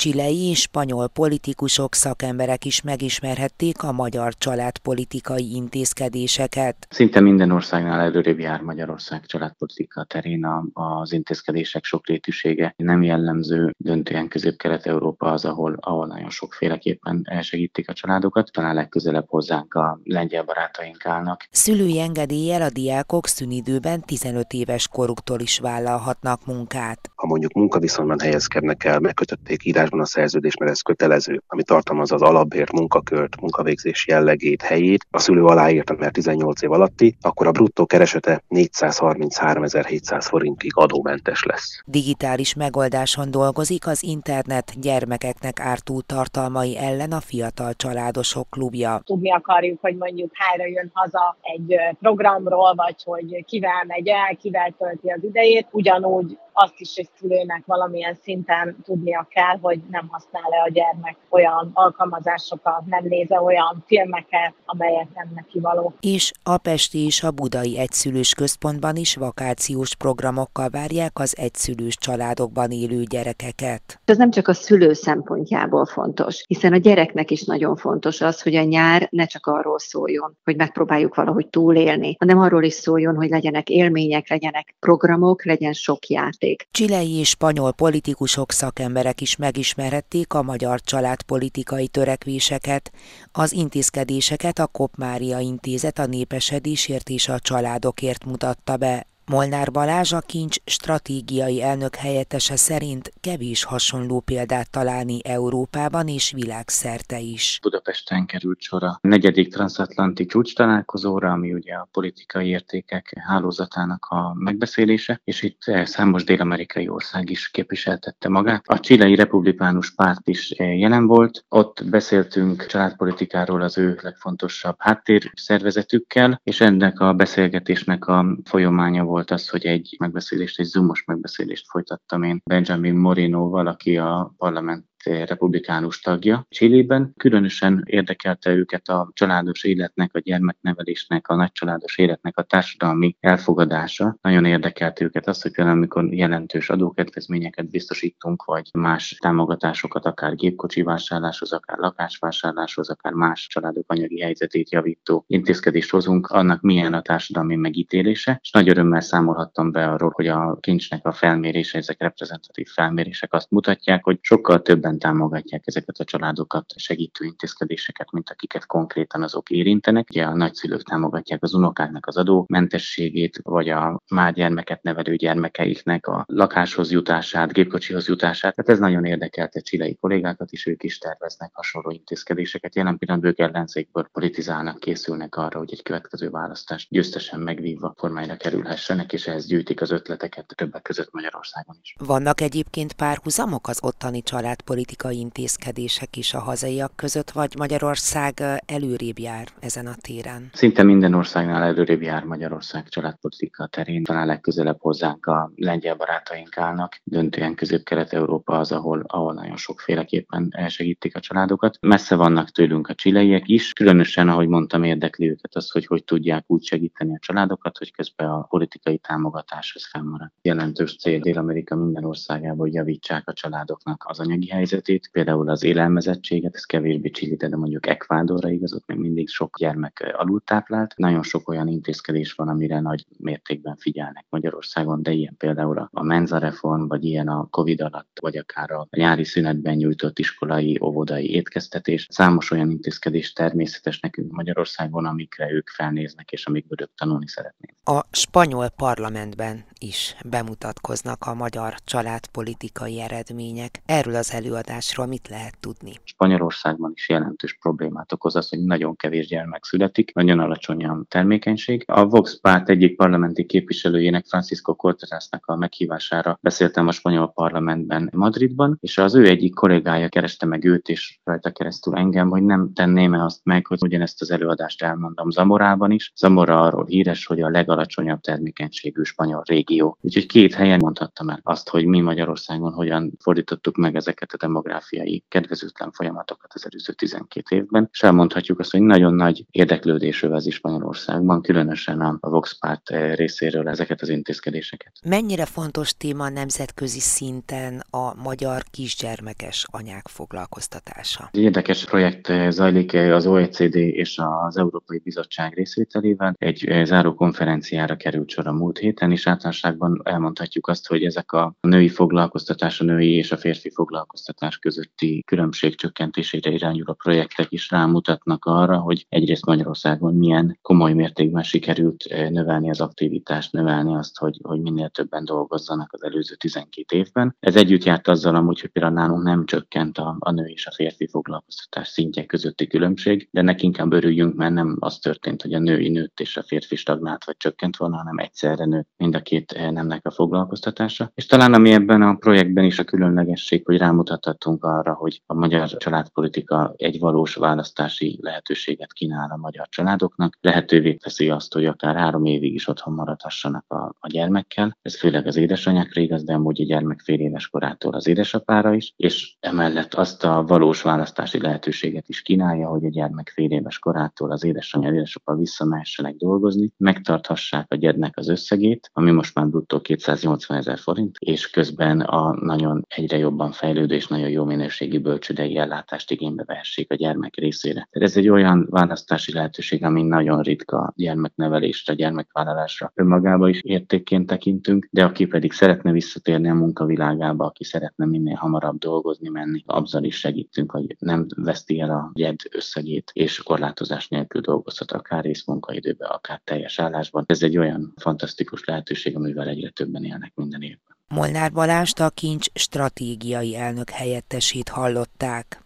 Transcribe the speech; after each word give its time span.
Csilei 0.00 0.48
és 0.48 0.60
spanyol 0.60 1.08
politikusok, 1.08 1.94
szakemberek 1.94 2.64
is 2.64 2.82
megismerhették 2.82 3.82
a 3.82 3.92
magyar 3.92 4.34
családpolitikai 4.34 5.54
intézkedéseket. 5.54 6.86
Szinte 6.90 7.20
minden 7.20 7.50
országnál 7.50 8.00
előrébb 8.00 8.38
jár 8.38 8.60
Magyarország 8.60 9.26
családpolitika 9.26 10.04
terén 10.04 10.46
az 10.72 11.12
intézkedések 11.12 11.84
sokrétűsége. 11.84 12.74
Nem 12.76 13.02
jellemző, 13.02 13.74
döntően 13.76 14.28
közép-kelet-európa 14.28 15.32
az, 15.32 15.44
ahol, 15.44 15.76
ahol 15.80 16.06
nagyon 16.06 16.30
sokféleképpen 16.30 17.22
elsegítik 17.24 17.88
a 17.88 17.92
családokat. 17.92 18.50
Talán 18.52 18.74
legközelebb 18.74 19.28
hozzánk 19.28 19.74
a 19.74 20.00
lengyel 20.04 20.44
barátaink 20.44 21.06
állnak. 21.06 21.46
Szülői 21.50 22.00
engedéllyel 22.00 22.62
a 22.62 22.70
diákok 22.70 23.26
szünidőben 23.26 24.00
15 24.00 24.52
éves 24.52 24.88
koruktól 24.88 25.40
is 25.40 25.58
vállalhatnak 25.58 26.46
munkát. 26.46 27.10
Ha 27.14 27.26
mondjuk 27.26 27.52
munkaviszonyban 27.52 28.20
helyezkednek 28.20 28.84
el, 28.84 28.98
megkötötték 28.98 29.64
írás 29.64 29.88
írásban 29.90 30.00
a 30.00 30.06
szerződés, 30.06 30.56
mert 30.56 30.70
ez 30.70 30.80
kötelező, 30.80 31.42
ami 31.46 31.62
tartalmazza 31.62 32.14
az 32.14 32.22
alapbért, 32.22 32.72
munkakört, 32.72 33.40
munkavégzés 33.40 34.06
jellegét, 34.06 34.62
helyét, 34.62 35.06
a 35.10 35.18
szülő 35.18 35.44
aláírta, 35.44 35.94
mert 35.98 36.12
18 36.12 36.62
év 36.62 36.72
alatti, 36.72 37.16
akkor 37.20 37.46
a 37.46 37.50
bruttó 37.50 37.86
keresete 37.86 38.42
433.700 38.48 40.26
forintig 40.28 40.70
adómentes 40.74 41.42
lesz. 41.42 41.80
Digitális 41.86 42.54
megoldáson 42.54 43.30
dolgozik 43.30 43.86
az 43.86 44.02
internet 44.02 44.80
gyermekeknek 44.80 45.60
ártó 45.60 46.00
tartalmai 46.00 46.78
ellen 46.78 47.12
a 47.12 47.20
Fiatal 47.20 47.74
Családosok 47.74 48.50
Klubja. 48.50 49.00
Tudni 49.04 49.32
akarjuk, 49.32 49.80
hogy 49.80 49.96
mondjuk 49.96 50.30
hára 50.34 50.66
jön 50.66 50.90
haza 50.92 51.36
egy 51.40 51.74
programról, 52.00 52.74
vagy 52.74 53.02
hogy 53.04 53.44
kivel 53.44 53.84
megy 53.86 54.08
el, 54.08 54.36
kivel 54.36 54.74
tölti 54.78 55.08
az 55.08 55.24
idejét, 55.24 55.66
ugyanúgy 55.70 56.38
azt 56.52 56.74
is 56.76 56.94
egy 56.94 57.08
szülőnek 57.18 57.62
valamilyen 57.66 58.18
szinten 58.22 58.76
tudnia 58.84 59.26
kell, 59.30 59.58
hogy 59.60 59.80
nem 59.90 60.08
használ-e 60.08 60.62
a 60.62 60.70
gyermek 60.70 61.16
olyan 61.28 61.70
alkalmazásokat, 61.74 62.86
nem 62.86 63.04
néze 63.04 63.40
olyan 63.40 63.84
filmeket, 63.86 64.54
amelyek 64.64 65.06
nem 65.14 65.30
neki 65.34 65.60
való. 65.60 65.94
És 66.00 66.32
a 66.42 66.58
Pesti 66.58 67.04
és 67.04 67.22
a 67.22 67.30
Budai 67.30 67.78
Egyszülős 67.78 68.34
Központban 68.34 68.96
is 68.96 69.14
vakációs 69.14 69.94
programokkal 69.96 70.68
várják 70.68 71.18
az 71.18 71.36
egyszülős 71.38 71.96
családokban 71.96 72.70
élő 72.70 73.02
gyerekeket. 73.02 73.99
Ez 74.10 74.16
nem 74.16 74.30
csak 74.30 74.48
a 74.48 74.52
szülő 74.52 74.92
szempontjából 74.92 75.86
fontos, 75.86 76.44
hiszen 76.46 76.72
a 76.72 76.76
gyereknek 76.76 77.30
is 77.30 77.44
nagyon 77.44 77.76
fontos 77.76 78.20
az, 78.20 78.42
hogy 78.42 78.54
a 78.54 78.62
nyár 78.62 79.08
ne 79.10 79.26
csak 79.26 79.46
arról 79.46 79.78
szóljon, 79.78 80.36
hogy 80.44 80.56
megpróbáljuk 80.56 81.14
valahogy 81.14 81.48
túlélni, 81.48 82.16
hanem 82.18 82.38
arról 82.38 82.62
is 82.62 82.72
szóljon, 82.72 83.16
hogy 83.16 83.28
legyenek 83.28 83.68
élmények, 83.68 84.28
legyenek 84.28 84.74
programok, 84.80 85.44
legyen 85.44 85.72
sok 85.72 86.06
játék. 86.06 86.66
Csilei 86.70 87.18
és 87.18 87.28
spanyol 87.28 87.72
politikusok 87.72 88.52
szakemberek 88.52 89.20
is 89.20 89.36
megismerhették 89.36 90.34
a 90.34 90.42
magyar 90.42 90.80
családpolitikai 90.80 91.88
törekvéseket, 91.88 92.92
az 93.32 93.52
intézkedéseket 93.52 94.58
a 94.58 94.66
Kopmária 94.66 95.38
Intézet 95.38 95.98
a 95.98 96.06
népesedésért 96.06 97.08
és 97.08 97.28
a 97.28 97.38
családokért 97.38 98.24
mutatta 98.24 98.76
be. 98.76 99.09
Molnár 99.30 99.70
Balázs 99.70 100.12
a 100.12 100.20
kincs 100.20 100.56
stratégiai 100.64 101.62
elnök 101.62 101.94
helyettese 101.94 102.56
szerint 102.56 103.12
kevés 103.20 103.64
hasonló 103.64 104.20
példát 104.20 104.70
találni 104.70 105.18
Európában 105.24 106.08
és 106.08 106.32
világszerte 106.32 107.18
is. 107.18 107.58
Budapesten 107.62 108.26
került 108.26 108.60
sor 108.60 108.82
a 108.84 108.98
negyedik 109.02 109.52
transatlanti 109.52 110.26
csúcs 110.26 110.54
találkozóra, 110.54 111.30
ami 111.30 111.52
ugye 111.52 111.74
a 111.74 111.88
politikai 111.92 112.48
értékek 112.48 113.12
hálózatának 113.26 114.06
a 114.08 114.34
megbeszélése, 114.34 115.20
és 115.24 115.42
itt 115.42 115.60
számos 115.84 116.24
dél-amerikai 116.24 116.88
ország 116.88 117.30
is 117.30 117.50
képviseltette 117.50 118.28
magát. 118.28 118.62
A 118.66 118.80
csilei 118.80 119.14
republikánus 119.14 119.94
párt 119.94 120.28
is 120.28 120.52
jelen 120.56 121.06
volt, 121.06 121.44
ott 121.48 121.82
beszéltünk 121.90 122.66
családpolitikáról 122.66 123.62
az 123.62 123.78
ő 123.78 123.98
legfontosabb 124.02 124.76
háttér 124.78 125.32
szervezetükkel, 125.34 126.40
és 126.44 126.60
ennek 126.60 127.00
a 127.00 127.12
beszélgetésnek 127.12 128.06
a 128.06 128.26
folyamánya 128.44 129.04
volt 129.04 129.18
volt 129.20 129.40
az, 129.40 129.48
hogy 129.48 129.64
egy 129.66 129.96
megbeszélést, 129.98 130.58
egy 130.58 130.66
zoomos 130.66 131.04
megbeszélést 131.04 131.66
folytattam 131.68 132.22
én 132.22 132.40
Benjamin 132.44 132.94
Moreno-val, 132.94 133.66
aki 133.66 133.96
a 133.96 134.34
parlament 134.36 134.89
republikánus 135.04 136.00
tagja 136.00 136.46
Csillében. 136.48 137.12
Különösen 137.16 137.82
érdekelte 137.86 138.50
őket 138.50 138.88
a 138.88 139.10
családos 139.12 139.64
életnek, 139.64 140.14
a 140.14 140.18
gyermeknevelésnek, 140.18 141.28
a 141.28 141.34
nagycsaládos 141.34 141.98
életnek 141.98 142.38
a 142.38 142.42
társadalmi 142.42 143.16
elfogadása. 143.20 144.16
Nagyon 144.22 144.44
érdekelt 144.44 145.00
őket 145.00 145.28
az, 145.28 145.42
hogy 145.42 145.52
például 145.52 145.76
amikor 145.76 146.12
jelentős 146.12 146.70
adókedvezményeket 146.70 147.70
biztosítunk, 147.70 148.44
vagy 148.44 148.68
más 148.72 149.16
támogatásokat, 149.20 150.06
akár 150.06 150.34
gépkocsi 150.34 150.82
vásárláshoz, 150.82 151.52
akár 151.52 151.78
lakásvásárláshoz, 151.78 152.90
akár 152.90 153.12
más 153.12 153.46
családok 153.46 153.84
anyagi 153.86 154.20
helyzetét 154.20 154.70
javító 154.70 155.24
intézkedést 155.26 155.90
hozunk, 155.90 156.26
annak 156.26 156.60
milyen 156.60 156.94
a 156.94 157.02
társadalmi 157.02 157.56
megítélése. 157.56 158.38
És 158.42 158.50
nagy 158.50 158.68
örömmel 158.68 159.00
számolhattam 159.00 159.70
be 159.70 159.86
arról, 159.90 160.10
hogy 160.14 160.26
a 160.26 160.58
kincsnek 160.60 161.06
a 161.06 161.12
felmérése, 161.12 161.78
ezek 161.78 162.00
reprezentatív 162.00 162.68
felmérések 162.68 163.32
azt 163.32 163.50
mutatják, 163.50 164.04
hogy 164.04 164.18
sokkal 164.20 164.62
többen 164.62 164.89
mértékben 164.90 164.98
támogatják 164.98 165.62
ezeket 165.64 165.98
a 165.98 166.04
családokat, 166.04 166.64
segítő 166.76 167.24
intézkedéseket, 167.24 168.10
mint 168.10 168.30
akiket 168.30 168.66
konkrétan 168.66 169.22
azok 169.22 169.50
érintenek. 169.50 170.08
Ugye 170.10 170.24
a 170.24 170.36
nagyszülők 170.36 170.82
támogatják 170.82 171.42
az 171.42 171.54
unokáknak 171.54 172.06
az 172.06 172.16
adómentességét, 172.16 173.40
vagy 173.42 173.68
a 173.68 174.00
már 174.10 174.32
gyermeket 174.32 174.82
nevelő 174.82 175.16
gyermekeiknek 175.16 176.06
a 176.06 176.24
lakáshoz 176.26 176.90
jutását, 176.90 177.52
gépkocsihoz 177.52 178.08
jutását. 178.08 178.54
Tehát 178.54 178.70
ez 178.70 178.78
nagyon 178.78 179.04
érdekelte 179.04 179.60
csilei 179.60 179.96
kollégákat 180.00 180.52
is, 180.52 180.66
ők 180.66 180.82
is 180.82 180.98
terveznek 180.98 181.50
hasonló 181.52 181.90
intézkedéseket. 181.90 182.74
Jelen 182.74 182.98
pillanatban 182.98 183.30
ők 183.30 183.38
ellenzékből 183.38 184.08
politizálnak, 184.12 184.78
készülnek 184.80 185.36
arra, 185.36 185.58
hogy 185.58 185.72
egy 185.72 185.82
következő 185.82 186.30
választást 186.30 186.88
győztesen 186.90 187.40
megvívva 187.40 187.94
kormányra 187.98 188.36
kerülhessenek, 188.36 189.12
és 189.12 189.26
ehhez 189.26 189.46
gyűjtik 189.46 189.80
az 189.80 189.90
ötleteket 189.90 190.54
többek 190.56 190.82
között 190.82 191.12
Magyarországon 191.12 191.76
is. 191.82 191.94
Vannak 191.98 192.40
egyébként 192.40 192.92
párhuzamok 192.92 193.68
az 193.68 193.78
ottani 193.82 194.22
családpolitikában 194.22 194.79
politikai 194.80 195.18
intézkedések 195.18 196.16
is 196.16 196.34
a 196.34 196.38
hazaiak 196.38 196.92
között, 196.96 197.30
vagy 197.30 197.54
Magyarország 197.58 198.42
előrébb 198.66 199.18
jár 199.18 199.48
ezen 199.58 199.86
a 199.86 199.94
téren? 200.00 200.50
Szinte 200.52 200.82
minden 200.82 201.14
országnál 201.14 201.62
előrébb 201.62 202.02
jár 202.02 202.24
Magyarország 202.24 202.88
családpolitika 202.88 203.66
terén. 203.66 204.02
Talán 204.02 204.26
legközelebb 204.26 204.76
hozzánk 204.80 205.26
a 205.26 205.52
lengyel 205.54 205.96
barátaink 205.96 206.58
állnak. 206.58 207.00
Döntően 207.04 207.54
közép-kelet-európa 207.54 208.58
az, 208.58 208.72
ahol, 208.72 209.04
ahol 209.06 209.32
nagyon 209.34 209.56
sokféleképpen 209.56 210.48
elsegítik 210.50 211.16
a 211.16 211.20
családokat. 211.20 211.78
Messze 211.80 212.14
vannak 212.14 212.50
tőlünk 212.50 212.88
a 212.88 212.94
csileiek 212.94 213.48
is, 213.48 213.72
különösen, 213.72 214.28
ahogy 214.28 214.48
mondtam, 214.48 214.82
érdekli 214.82 215.30
őket 215.30 215.54
az, 215.54 215.70
hogy 215.70 215.86
hogy 215.86 216.04
tudják 216.04 216.44
úgy 216.46 216.64
segíteni 216.64 217.14
a 217.14 217.18
családokat, 217.20 217.78
hogy 217.78 217.92
közben 217.92 218.28
a 218.28 218.42
politikai 218.42 218.98
támogatás 218.98 219.72
az 219.74 219.88
fennmarad. 219.90 220.30
Jelentős 220.42 220.96
cél 220.96 221.18
Dél-Amerika 221.18 221.76
minden 221.76 222.04
országában, 222.04 222.58
hogy 222.58 222.74
javítsák 222.74 223.28
a 223.28 223.32
családoknak 223.32 224.04
az 224.06 224.20
anyagi 224.20 224.48
helyzetet, 224.48 224.68
helyzetét, 224.70 225.08
például 225.12 225.48
az 225.48 225.62
élelmezettséget, 225.62 226.54
ez 226.54 226.64
kevésbé 226.64 227.10
Chili, 227.10 227.36
de 227.36 227.56
mondjuk 227.56 227.86
Ekvádorra 227.86 228.48
igaz, 228.50 228.74
ott 228.74 228.86
még 228.86 228.98
mindig 228.98 229.28
sok 229.28 229.58
gyermek 229.58 230.14
alultáplált. 230.16 230.94
Nagyon 230.96 231.22
sok 231.22 231.48
olyan 231.48 231.68
intézkedés 231.68 232.32
van, 232.32 232.48
amire 232.48 232.80
nagy 232.80 233.06
mértékben 233.18 233.76
figyelnek 233.76 234.26
Magyarországon, 234.28 235.02
de 235.02 235.10
ilyen 235.10 235.36
például 235.36 235.88
a 235.92 236.02
menza 236.02 236.38
reform, 236.38 236.86
vagy 236.86 237.04
ilyen 237.04 237.28
a 237.28 237.46
Covid 237.50 237.80
alatt, 237.80 238.18
vagy 238.20 238.36
akár 238.36 238.70
a 238.70 238.88
nyári 238.90 239.24
szünetben 239.24 239.76
nyújtott 239.76 240.18
iskolai, 240.18 240.78
óvodai 240.82 241.30
étkeztetés. 241.30 242.06
Számos 242.10 242.50
olyan 242.50 242.70
intézkedés 242.70 243.32
természetes 243.32 244.00
nekünk 244.00 244.32
Magyarországon, 244.32 245.04
amikre 245.04 245.52
ők 245.52 245.68
felnéznek, 245.68 246.30
és 246.30 246.46
amikből 246.46 246.78
ők 246.80 246.94
tanulni 246.94 247.28
szeretnék. 247.28 247.76
A 247.84 248.00
spanyol 248.10 248.68
parlamentben 248.68 249.64
is 249.78 250.16
bemutatkoznak 250.24 251.26
a 251.26 251.34
magyar 251.34 251.74
családpolitikai 251.84 253.00
eredmények. 253.00 253.82
Erről 253.86 254.14
az 254.14 254.32
előadásról 254.34 255.06
mit 255.06 255.28
lehet 255.28 255.58
tudni? 255.60 255.92
Spanyolországban 256.04 256.92
is 256.94 257.08
jelentős 257.08 257.56
problémát 257.60 258.12
okoz 258.12 258.36
az, 258.36 258.48
hogy 258.48 258.64
nagyon 258.64 258.96
kevés 258.96 259.26
gyermek 259.26 259.64
születik, 259.64 260.14
nagyon 260.14 260.38
alacsony 260.38 260.84
a 260.84 261.02
termékenység. 261.08 261.84
A 261.86 262.04
Vox 262.04 262.40
párt 262.40 262.68
egyik 262.68 262.96
parlamenti 262.96 263.46
képviselőjének, 263.46 264.26
Francisco 264.26 264.74
Cortezásnak 264.74 265.46
a 265.46 265.56
meghívására 265.56 266.38
beszéltem 266.42 266.86
a 266.86 266.92
spanyol 266.92 267.32
parlamentben 267.32 268.10
Madridban, 268.12 268.78
és 268.80 268.98
az 268.98 269.14
ő 269.14 269.26
egyik 269.26 269.54
kollégája 269.54 270.08
kereste 270.08 270.46
meg 270.46 270.64
őt, 270.64 270.88
és 270.88 271.20
rajta 271.24 271.50
keresztül 271.50 271.94
engem, 271.94 272.28
hogy 272.28 272.42
nem 272.42 272.72
tenném-e 272.72 273.24
azt 273.24 273.40
meg, 273.44 273.66
hogy 273.66 273.78
ugyanezt 273.82 274.20
az 274.20 274.30
előadást 274.30 274.82
elmondom 274.82 275.30
Zamorában 275.30 275.90
is. 275.90 276.12
Zamora 276.16 276.60
arról 276.60 276.86
híres, 276.86 277.26
hogy 277.26 277.40
a 277.40 277.48
legalacsonyabb 277.70 278.20
termékenységű 278.20 279.02
spanyol 279.02 279.42
régió. 279.46 279.98
Úgyhogy 280.00 280.26
két 280.26 280.54
helyen 280.54 280.78
mondhattam 280.82 281.28
el 281.28 281.40
azt, 281.42 281.68
hogy 281.68 281.84
mi 281.84 282.00
Magyarországon 282.00 282.72
hogyan 282.72 283.12
fordítottuk 283.20 283.76
meg 283.76 283.96
ezeket 283.96 284.32
a 284.32 284.36
demográfiai 284.36 285.24
kedvezőtlen 285.28 285.92
folyamatokat 285.92 286.50
az 286.54 286.66
előző 286.66 286.92
12 286.92 287.56
évben, 287.56 287.88
és 287.92 288.02
elmondhatjuk 288.02 288.58
azt, 288.58 288.70
hogy 288.70 288.80
nagyon 288.80 289.14
nagy 289.14 289.44
érdeklődés 289.50 290.22
övezi 290.22 290.50
Spanyolországban, 290.50 291.42
különösen 291.42 292.00
a 292.00 292.18
Vox 292.20 292.58
Párt 292.58 292.90
eh, 292.90 293.14
részéről 293.14 293.68
ezeket 293.68 294.02
az 294.02 294.08
intézkedéseket. 294.08 294.92
Mennyire 295.04 295.44
fontos 295.44 295.96
téma 295.96 296.28
nemzetközi 296.28 297.00
szinten 297.00 297.82
a 297.90 298.14
magyar 298.22 298.62
kisgyermekes 298.70 299.66
anyák 299.70 300.08
foglalkoztatása? 300.08 301.28
Érdekes 301.32 301.84
projekt 301.84 302.28
eh, 302.28 302.50
zajlik 302.50 302.92
eh, 302.92 303.14
az 303.14 303.26
OECD 303.26 303.74
és 303.74 304.20
az 304.46 304.56
Európai 304.56 304.98
Bizottság 304.98 305.54
részvételével. 305.54 306.34
Egy 306.38 306.80
záró 306.84 307.14
konferenciára 307.60 307.96
került 307.96 308.30
sor 308.30 308.46
a 308.46 308.52
múlt 308.52 308.78
héten, 308.78 309.10
és 309.10 309.26
általánosságban 309.26 310.00
elmondhatjuk 310.04 310.68
azt, 310.68 310.86
hogy 310.86 311.04
ezek 311.04 311.32
a 311.32 311.54
női 311.60 311.88
foglalkoztatás, 311.88 312.80
a 312.80 312.84
női 312.84 313.12
és 313.12 313.32
a 313.32 313.36
férfi 313.36 313.70
foglalkoztatás 313.70 314.58
közötti 314.58 315.22
különbség 315.26 315.74
csökkentésére 315.74 316.50
irányuló 316.50 316.92
projektek 316.92 317.46
is 317.52 317.70
rámutatnak 317.70 318.44
arra, 318.44 318.78
hogy 318.78 319.06
egyrészt 319.08 319.46
Magyarországon 319.46 320.14
milyen 320.14 320.58
komoly 320.62 320.92
mértékben 320.92 321.42
sikerült 321.42 322.04
eh, 322.04 322.30
növelni 322.30 322.70
az 322.70 322.80
aktivitást, 322.80 323.52
növelni 323.52 323.94
azt, 323.94 324.18
hogy, 324.18 324.38
hogy 324.42 324.60
minél 324.60 324.88
többen 324.88 325.24
dolgozzanak 325.24 325.92
az 325.92 326.04
előző 326.04 326.34
12 326.34 326.96
évben. 326.96 327.36
Ez 327.40 327.56
együtt 327.56 327.84
járt 327.84 328.08
azzal 328.08 328.34
amúgy, 328.34 328.60
hogy 328.60 328.70
például 328.70 328.94
nálunk 328.94 329.22
nem 329.22 329.46
csökkent 329.46 329.98
a, 329.98 330.16
a 330.18 330.30
nő 330.30 330.44
és 330.44 330.66
a 330.66 330.72
férfi 330.74 331.06
foglalkoztatás 331.06 331.88
szintje 331.88 332.26
közötti 332.26 332.66
különbség, 332.66 333.28
de 333.30 333.42
nekünk 333.42 333.62
inkább 333.62 333.92
örüljünk, 333.92 334.34
mert 334.34 334.54
nem 334.54 334.76
az 334.80 334.98
történt, 334.98 335.42
hogy 335.42 335.54
a 335.54 335.58
női 335.58 335.88
nőtt 335.88 336.20
és 336.20 336.36
a 336.36 336.42
férfi 336.42 336.76
stagnált 336.76 337.24
vagy 337.24 337.36
csökkent 337.50 337.76
volna, 337.76 337.96
hanem 337.96 338.18
egyszerre 338.18 338.64
nőtt 338.64 338.88
mind 338.96 339.14
a 339.14 339.20
két 339.22 339.52
eh, 339.52 339.70
nemnek 339.70 340.06
a 340.06 340.10
foglalkoztatása. 340.10 341.10
És 341.14 341.26
talán 341.26 341.54
ami 341.54 341.72
ebben 341.72 342.02
a 342.02 342.14
projektben 342.14 342.64
is 342.64 342.78
a 342.78 342.84
különlegesség, 342.84 343.64
hogy 343.64 343.76
rámutathatunk 343.76 344.64
arra, 344.64 344.94
hogy 344.94 345.22
a 345.26 345.34
magyar 345.34 345.68
családpolitika 345.68 346.74
egy 346.76 346.98
valós 346.98 347.34
választási 347.34 348.18
lehetőséget 348.20 348.92
kínál 348.92 349.30
a 349.30 349.36
magyar 349.36 349.68
családoknak, 349.68 350.36
lehetővé 350.40 350.94
teszi 350.94 351.30
azt, 351.30 351.52
hogy 351.52 351.66
akár 351.66 351.96
három 351.96 352.24
évig 352.24 352.54
is 352.54 352.68
otthon 352.68 352.94
maradhassanak 352.94 353.64
a, 353.68 353.94
a 353.98 354.08
gyermekkel. 354.08 354.78
Ez 354.82 354.98
főleg 354.98 355.26
az 355.26 355.36
édesanyákra 355.36 356.00
igaz, 356.00 356.24
de 356.24 356.32
amúgy 356.34 356.60
a 356.60 356.64
gyermek 356.64 357.00
fél 357.00 357.20
éves 357.20 357.48
korától 357.48 357.94
az 357.94 358.06
édesapára 358.06 358.74
is, 358.74 358.92
és 358.96 359.36
emellett 359.40 359.94
azt 359.94 360.24
a 360.24 360.44
valós 360.46 360.82
választási 360.82 361.40
lehetőséget 361.40 362.08
is 362.08 362.22
kínálja, 362.22 362.68
hogy 362.68 362.84
a 362.84 362.90
gyermek 362.90 363.28
fél 363.34 363.50
éves 363.50 363.78
korától 363.78 364.30
az 364.30 364.44
édesanyja, 364.44 364.92
édesapa 364.92 365.34
visszamehessenek 365.34 366.14
dolgozni, 366.14 366.72
megtarthassák 366.76 367.39
a 367.68 367.74
gyermek 367.74 368.16
az 368.16 368.28
összegét, 368.28 368.90
ami 368.92 369.10
most 369.10 369.34
már 369.34 369.46
bruttó 369.46 369.80
280 369.80 370.56
ezer 370.56 370.78
forint, 370.78 371.16
és 371.18 371.50
közben 371.50 372.00
a 372.00 372.34
nagyon 372.40 372.84
egyre 372.88 373.18
jobban 373.18 373.52
fejlődő 373.52 373.94
és 373.94 374.06
nagyon 374.06 374.28
jó 374.28 374.44
minőségi 374.44 374.98
bölcsődei 374.98 375.56
ellátást 375.56 376.10
igénybe 376.10 376.44
vehessék 376.44 376.90
a 376.92 376.94
gyermek 376.94 377.36
részére. 377.36 377.88
Tehát 377.90 378.08
ez 378.08 378.16
egy 378.16 378.28
olyan 378.28 378.66
választási 378.70 379.32
lehetőség, 379.32 379.84
ami 379.84 380.02
nagyon 380.02 380.42
ritka 380.42 380.92
gyermeknevelésre, 380.96 381.94
gyermekvállalásra 381.94 382.92
önmagába 382.94 383.48
is 383.48 383.60
értékként 383.62 384.26
tekintünk, 384.26 384.88
de 384.90 385.04
aki 385.04 385.26
pedig 385.26 385.52
szeretne 385.52 385.92
visszatérni 385.92 386.48
a 386.48 386.54
munkavilágába, 386.54 387.44
aki 387.44 387.64
szeretne 387.64 388.06
minél 388.06 388.34
hamarabb 388.34 388.78
dolgozni, 388.78 389.28
menni, 389.28 389.62
abban 389.66 390.04
is 390.04 390.18
segítünk, 390.18 390.70
hogy 390.70 390.96
nem 390.98 391.26
veszti 391.36 391.80
el 391.80 391.90
a 391.90 392.10
gyed 392.14 392.36
összegét, 392.50 393.10
és 393.14 393.42
korlátozás 393.42 394.08
nélkül 394.08 394.40
dolgozhat 394.40 394.92
akár 394.92 395.24
részmunkaidőben, 395.24 396.08
akár 396.08 396.40
teljes 396.44 396.78
állásban. 396.78 397.24
Ez 397.30 397.42
egy 397.42 397.58
olyan 397.58 397.92
fantasztikus 397.96 398.64
lehetőség, 398.64 399.16
amivel 399.16 399.48
egyre 399.48 399.70
többen 399.70 400.04
élnek 400.04 400.32
minden 400.34 400.62
évben. 400.62 400.96
Molnár 401.08 401.52
Balást 401.52 402.00
a 402.00 402.10
kincs 402.10 402.46
stratégiai 402.54 403.56
elnök 403.56 403.90
helyettesét 403.90 404.68
hallották. 404.68 405.64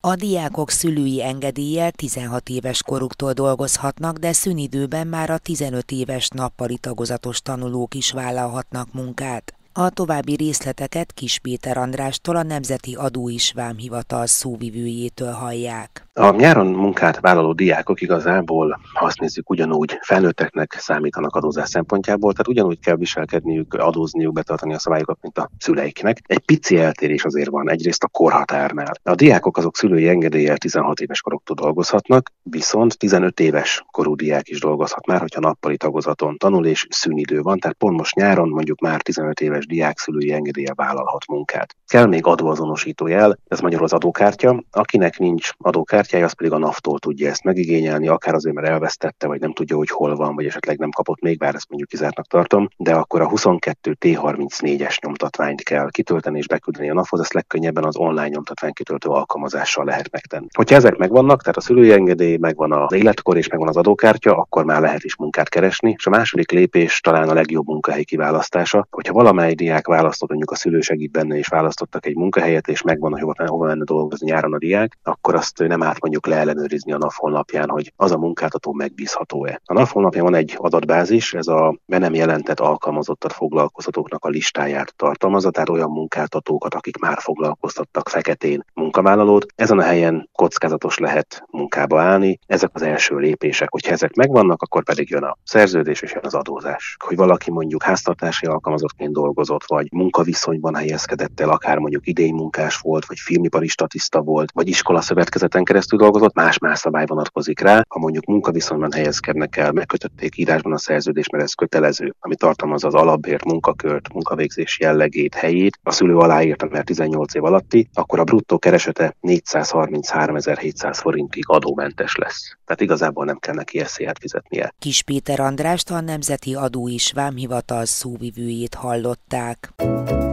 A 0.00 0.14
diákok 0.14 0.70
szülői 0.70 1.22
engedéllyel 1.22 1.90
16 1.90 2.48
éves 2.48 2.82
koruktól 2.82 3.32
dolgozhatnak, 3.32 4.16
de 4.16 4.32
szünidőben 4.32 5.06
már 5.06 5.30
a 5.30 5.38
15 5.38 5.90
éves 5.90 6.28
nappali 6.28 6.78
tagozatos 6.78 7.40
tanulók 7.40 7.94
is 7.94 8.12
vállalhatnak 8.12 8.92
munkát. 8.92 9.54
A 9.72 9.90
további 9.90 10.34
részleteket 10.34 11.12
Kis 11.12 11.38
Péter 11.38 11.76
Andrástól, 11.76 12.36
a 12.36 12.42
Nemzeti 12.42 12.94
Adó 12.94 13.28
is 13.28 13.52
Vámhivatal 13.52 14.26
szóvivőjétől 14.26 15.32
hallják. 15.32 16.03
A 16.16 16.30
nyáron 16.30 16.66
munkát 16.66 17.20
vállaló 17.20 17.52
diákok 17.52 18.00
igazából, 18.00 18.80
ha 18.92 19.04
azt 19.04 19.20
nézzük, 19.20 19.50
ugyanúgy 19.50 19.98
felnőtteknek 20.00 20.76
számítanak 20.78 21.36
adózás 21.36 21.68
szempontjából, 21.68 22.32
tehát 22.32 22.48
ugyanúgy 22.48 22.80
kell 22.80 22.96
viselkedniük, 22.96 23.74
adózniuk, 23.74 24.32
betartani 24.32 24.74
a 24.74 24.78
szabályokat, 24.78 25.18
mint 25.20 25.38
a 25.38 25.50
szüleiknek. 25.58 26.18
Egy 26.26 26.38
pici 26.38 26.78
eltérés 26.78 27.24
azért 27.24 27.50
van, 27.50 27.70
egyrészt 27.70 28.04
a 28.04 28.08
korhatárnál. 28.08 28.92
A 29.02 29.14
diákok 29.14 29.56
azok 29.56 29.76
szülői 29.76 30.08
engedéllyel 30.08 30.56
16 30.56 31.00
éves 31.00 31.20
koroktól 31.20 31.56
dolgozhatnak, 31.56 32.32
viszont 32.42 32.98
15 32.98 33.40
éves 33.40 33.84
korú 33.90 34.14
diák 34.14 34.48
is 34.48 34.60
dolgozhat 34.60 35.06
már, 35.06 35.20
hogyha 35.20 35.40
nappali 35.40 35.76
tagozaton 35.76 36.36
tanul 36.36 36.66
és 36.66 36.86
szünidő 36.90 37.40
van, 37.40 37.58
tehát 37.58 37.76
pont 37.76 37.96
most 37.96 38.14
nyáron 38.14 38.48
mondjuk 38.48 38.80
már 38.80 39.02
15 39.02 39.40
éves 39.40 39.66
diák 39.66 39.98
szülői 39.98 40.32
engedélye 40.32 40.72
vállalhat 40.74 41.26
munkát. 41.26 41.76
Kell 41.86 42.06
még 42.06 42.26
adóazonosító 42.26 43.06
jel, 43.06 43.38
ez 43.48 43.60
magyarul 43.60 43.84
az 43.84 43.92
adókártya, 43.92 44.64
akinek 44.70 45.18
nincs 45.18 45.50
adókártya, 45.58 46.02
kártyája, 46.04 46.24
az 46.24 46.32
pedig 46.32 46.52
a 46.52 46.58
NAV-tól 46.58 46.98
tudja 46.98 47.28
ezt 47.28 47.44
megigényelni, 47.44 48.08
akár 48.08 48.34
azért, 48.34 48.54
mert 48.54 48.68
elvesztette, 48.68 49.26
vagy 49.26 49.40
nem 49.40 49.52
tudja, 49.52 49.76
hogy 49.76 49.90
hol 49.90 50.16
van, 50.16 50.34
vagy 50.34 50.46
esetleg 50.46 50.78
nem 50.78 50.90
kapott 50.90 51.20
még, 51.20 51.38
bár 51.38 51.54
ezt 51.54 51.68
mondjuk 51.68 51.90
kizártnak 51.90 52.26
tartom, 52.26 52.68
de 52.76 52.94
akkor 52.94 53.20
a 53.20 53.28
22 53.28 53.96
T34-es 54.00 55.00
nyomtatványt 55.00 55.62
kell 55.62 55.90
kitölteni 55.90 56.38
és 56.38 56.46
beküldeni 56.46 56.90
a 56.90 56.94
NAV-hoz, 56.94 57.20
ezt 57.20 57.32
legkönnyebben 57.32 57.84
az 57.84 57.96
online 57.96 58.28
nyomtatvány 58.28 58.72
kitöltő 58.72 59.08
alkalmazással 59.08 59.84
lehet 59.84 60.10
megtenni. 60.10 60.46
Hogyha 60.56 60.76
ezek 60.76 60.96
megvannak, 60.96 61.40
tehát 61.40 61.56
a 61.56 61.60
szülői 61.60 61.92
engedély, 61.92 62.36
megvan 62.36 62.72
az 62.72 62.92
életkor 62.92 63.36
és 63.36 63.48
megvan 63.48 63.68
az 63.68 63.76
adókártya, 63.76 64.36
akkor 64.36 64.64
már 64.64 64.80
lehet 64.80 65.04
is 65.04 65.16
munkát 65.16 65.48
keresni. 65.48 65.94
És 65.96 66.06
a 66.06 66.10
második 66.10 66.50
lépés 66.50 67.00
talán 67.00 67.28
a 67.28 67.34
legjobb 67.34 67.66
munkahely 67.66 68.04
kiválasztása. 68.04 68.86
Hogyha 68.90 69.12
valamely 69.12 69.54
diák 69.54 69.86
választott, 69.86 70.28
mondjuk 70.28 70.50
a 70.50 70.56
szülő 70.56 70.80
segít 70.80 71.10
benne 71.10 71.36
és 71.36 71.48
választottak 71.48 72.06
egy 72.06 72.16
munkahelyet, 72.16 72.68
és 72.68 72.82
megvan, 72.82 73.12
hogy 73.12 73.20
hova, 73.20 73.46
hova 73.46 73.66
menne 73.66 73.84
dolgozni 73.84 74.30
nyáron 74.30 74.54
a 74.54 74.58
diák, 74.58 74.98
akkor 75.02 75.34
azt 75.34 75.58
nem 75.58 75.82
át 75.94 76.00
mondjuk 76.00 76.26
leellenőrizni 76.26 76.92
a 76.92 76.98
NAV 76.98 77.12
honlapján, 77.14 77.68
hogy 77.68 77.92
az 77.96 78.12
a 78.12 78.18
munkáltató 78.18 78.72
megbízható-e. 78.72 79.60
A 79.64 79.72
NAV 79.72 79.88
honlapján 79.88 80.24
van 80.24 80.34
egy 80.34 80.54
adatbázis, 80.56 81.34
ez 81.34 81.46
a 81.46 81.78
be 81.86 81.98
nem 81.98 82.14
jelentett 82.14 82.60
alkalmazottat 82.60 83.32
foglalkoztatóknak 83.32 84.24
a 84.24 84.28
listáját 84.28 84.94
tartalmazza, 84.96 85.50
tehát 85.50 85.68
olyan 85.68 85.90
munkáltatókat, 85.90 86.74
akik 86.74 86.96
már 86.96 87.18
foglalkoztattak 87.20 88.08
feketén 88.08 88.64
munkavállalót. 88.74 89.46
Ezen 89.54 89.78
a 89.78 89.82
helyen 89.82 90.28
kockázatos 90.32 90.98
lehet 90.98 91.44
munkába 91.50 92.00
állni. 92.00 92.38
Ezek 92.46 92.70
az 92.72 92.82
első 92.82 93.16
lépések. 93.16 93.70
Hogyha 93.70 93.92
ezek 93.92 94.14
megvannak, 94.14 94.62
akkor 94.62 94.84
pedig 94.84 95.10
jön 95.10 95.22
a 95.22 95.36
szerződés 95.44 96.02
és 96.02 96.12
jön 96.12 96.24
az 96.24 96.34
adózás. 96.34 96.96
Hogy 97.04 97.16
valaki 97.16 97.50
mondjuk 97.50 97.82
háztartási 97.82 98.46
alkalmazottként 98.46 99.12
dolgozott, 99.12 99.64
vagy 99.66 99.92
munkaviszonyban 99.92 100.74
helyezkedett 100.74 101.40
el, 101.40 101.50
akár 101.50 101.78
mondjuk 101.78 102.06
idénymunkás 102.06 102.76
volt, 102.76 103.06
vagy 103.06 103.18
filmipari 103.18 103.68
statiszta 103.68 104.20
volt, 104.20 104.52
vagy 104.52 104.68
iskola 104.68 105.00
szövetkezeten 105.00 105.64
keresztül 105.64 105.83
keresztül 105.84 106.10
dolgozott, 106.10 106.34
más-más 106.34 106.78
szabály 106.78 107.04
vonatkozik 107.06 107.60
rá. 107.60 107.84
Ha 107.88 107.98
mondjuk 107.98 108.24
munkaviszonyban 108.24 108.92
helyezkednek 108.92 109.56
el, 109.56 109.72
megkötötték 109.72 110.36
írásban 110.36 110.72
a 110.72 110.78
szerződést, 110.78 111.30
mert 111.32 111.44
ez 111.44 111.52
kötelező, 111.52 112.14
ami 112.20 112.36
tartalmazza 112.36 112.86
az 112.86 112.94
alapbért, 112.94 113.44
munkakört, 113.44 114.12
munkavégzés 114.12 114.78
jellegét, 114.80 115.34
helyét, 115.34 115.78
a 115.82 115.92
szülő 115.92 116.16
aláírta, 116.16 116.66
mert 116.70 116.84
18 116.84 117.34
év 117.34 117.44
alatti, 117.44 117.88
akkor 117.94 118.18
a 118.18 118.24
bruttó 118.24 118.58
keresete 118.58 119.16
433.700 119.22 120.98
forintig 121.00 121.44
adómentes 121.46 122.16
lesz. 122.16 122.56
Tehát 122.64 122.80
igazából 122.80 123.24
nem 123.24 123.38
kell 123.38 123.54
neki 123.54 123.80
eszélyát 123.80 124.18
fizetnie. 124.18 124.74
Kis 124.78 125.02
Péter 125.02 125.40
Andrást 125.40 125.90
a 125.90 126.00
Nemzeti 126.00 126.54
Adó 126.54 126.88
is 126.88 127.12
Vámhivatal 127.12 127.84
szóvivőjét 127.84 128.74
hallották. 128.74 129.72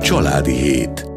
Családi 0.02 0.54
hét. 0.54 1.11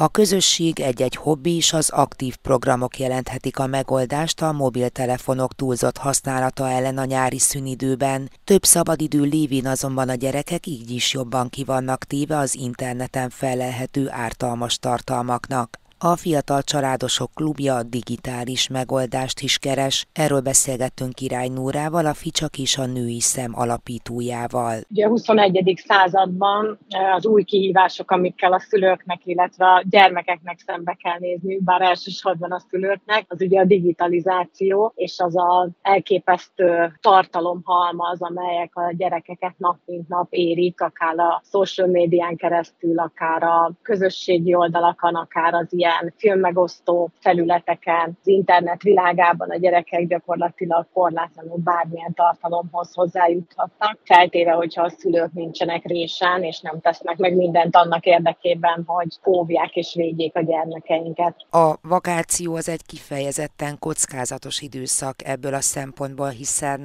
A 0.00 0.08
közösség 0.08 0.80
egy-egy 0.80 1.16
hobbi 1.16 1.56
és 1.56 1.72
az 1.72 1.90
aktív 1.90 2.36
programok 2.36 2.98
jelenthetik 2.98 3.58
a 3.58 3.66
megoldást 3.66 4.42
a 4.42 4.52
mobiltelefonok 4.52 5.54
túlzott 5.54 5.96
használata 5.96 6.70
ellen 6.70 6.98
a 6.98 7.04
nyári 7.04 7.38
szünidőben. 7.38 8.30
Több 8.44 8.64
szabadidő 8.64 9.20
lévén 9.20 9.66
azonban 9.66 10.08
a 10.08 10.14
gyerekek 10.14 10.66
így 10.66 10.90
is 10.90 11.12
jobban 11.12 11.48
kivannak 11.48 12.04
téve 12.04 12.36
az 12.38 12.54
interneten 12.54 13.30
felelhető 13.30 14.10
ártalmas 14.10 14.78
tartalmaknak. 14.78 15.81
A 16.04 16.16
Fiatal 16.16 16.62
Családosok 16.62 17.30
Klubja 17.34 17.82
digitális 17.82 18.68
megoldást 18.68 19.40
is 19.40 19.58
keres. 19.58 20.06
Erről 20.12 20.40
beszélgettünk 20.40 21.12
Király 21.12 21.48
Nórával, 21.48 22.06
a 22.06 22.14
Ficsak 22.14 22.58
és 22.58 22.78
a 22.78 22.86
Női 22.86 23.20
Szem 23.20 23.52
alapítójával. 23.54 24.74
Ugye 24.90 25.06
a 25.06 25.08
21. 25.08 25.82
században 25.86 26.78
az 27.16 27.26
új 27.26 27.42
kihívások, 27.42 28.10
amikkel 28.10 28.52
a 28.52 28.60
szülőknek, 28.60 29.20
illetve 29.24 29.66
a 29.66 29.82
gyermekeknek 29.90 30.58
szembe 30.66 30.96
kell 31.02 31.18
nézni, 31.18 31.58
bár 31.58 31.80
elsősorban 31.80 32.52
a 32.52 32.62
szülőknek, 32.70 33.24
az 33.28 33.40
ugye 33.40 33.60
a 33.60 33.64
digitalizáció, 33.64 34.92
és 34.94 35.18
az 35.18 35.36
a 35.36 35.68
elképesztő 35.82 36.98
tartalomhalmaz, 37.00 38.22
amelyek 38.22 38.76
a 38.76 38.92
gyerekeket 38.96 39.54
nap 39.56 39.76
mint 39.84 40.08
nap 40.08 40.26
érik, 40.30 40.80
akár 40.80 41.18
a 41.18 41.42
social 41.50 41.88
médián 41.88 42.36
keresztül, 42.36 42.98
akár 42.98 43.42
a 43.42 43.72
közösségi 43.82 44.54
oldalakon, 44.54 45.14
akár 45.14 45.54
az 45.54 45.66
ilyen 45.70 45.90
filmmegosztó 46.16 47.10
felületeken, 47.20 48.18
az 48.20 48.26
internet 48.26 48.82
világában 48.82 49.50
a 49.50 49.56
gyerekek 49.56 50.06
gyakorlatilag 50.06 50.86
korlátlanul 50.92 51.58
bármilyen 51.58 52.14
tartalomhoz 52.14 52.94
hozzájuthatnak, 52.94 53.98
feltéve, 54.04 54.52
hogyha 54.52 54.82
a 54.82 54.90
szülők 54.90 55.32
nincsenek 55.32 55.84
résen, 55.84 56.42
és 56.42 56.60
nem 56.60 56.80
tesznek 56.80 57.16
meg 57.16 57.36
mindent 57.36 57.76
annak 57.76 58.04
érdekében, 58.04 58.82
hogy 58.86 59.18
óvják 59.26 59.76
és 59.76 59.94
védjék 59.94 60.36
a 60.36 60.42
gyermekeinket. 60.42 61.36
A 61.50 61.74
vakáció 61.82 62.54
az 62.54 62.68
egy 62.68 62.86
kifejezetten 62.86 63.78
kockázatos 63.78 64.60
időszak 64.60 65.14
ebből 65.24 65.54
a 65.54 65.60
szempontból, 65.60 66.28
hiszen 66.28 66.80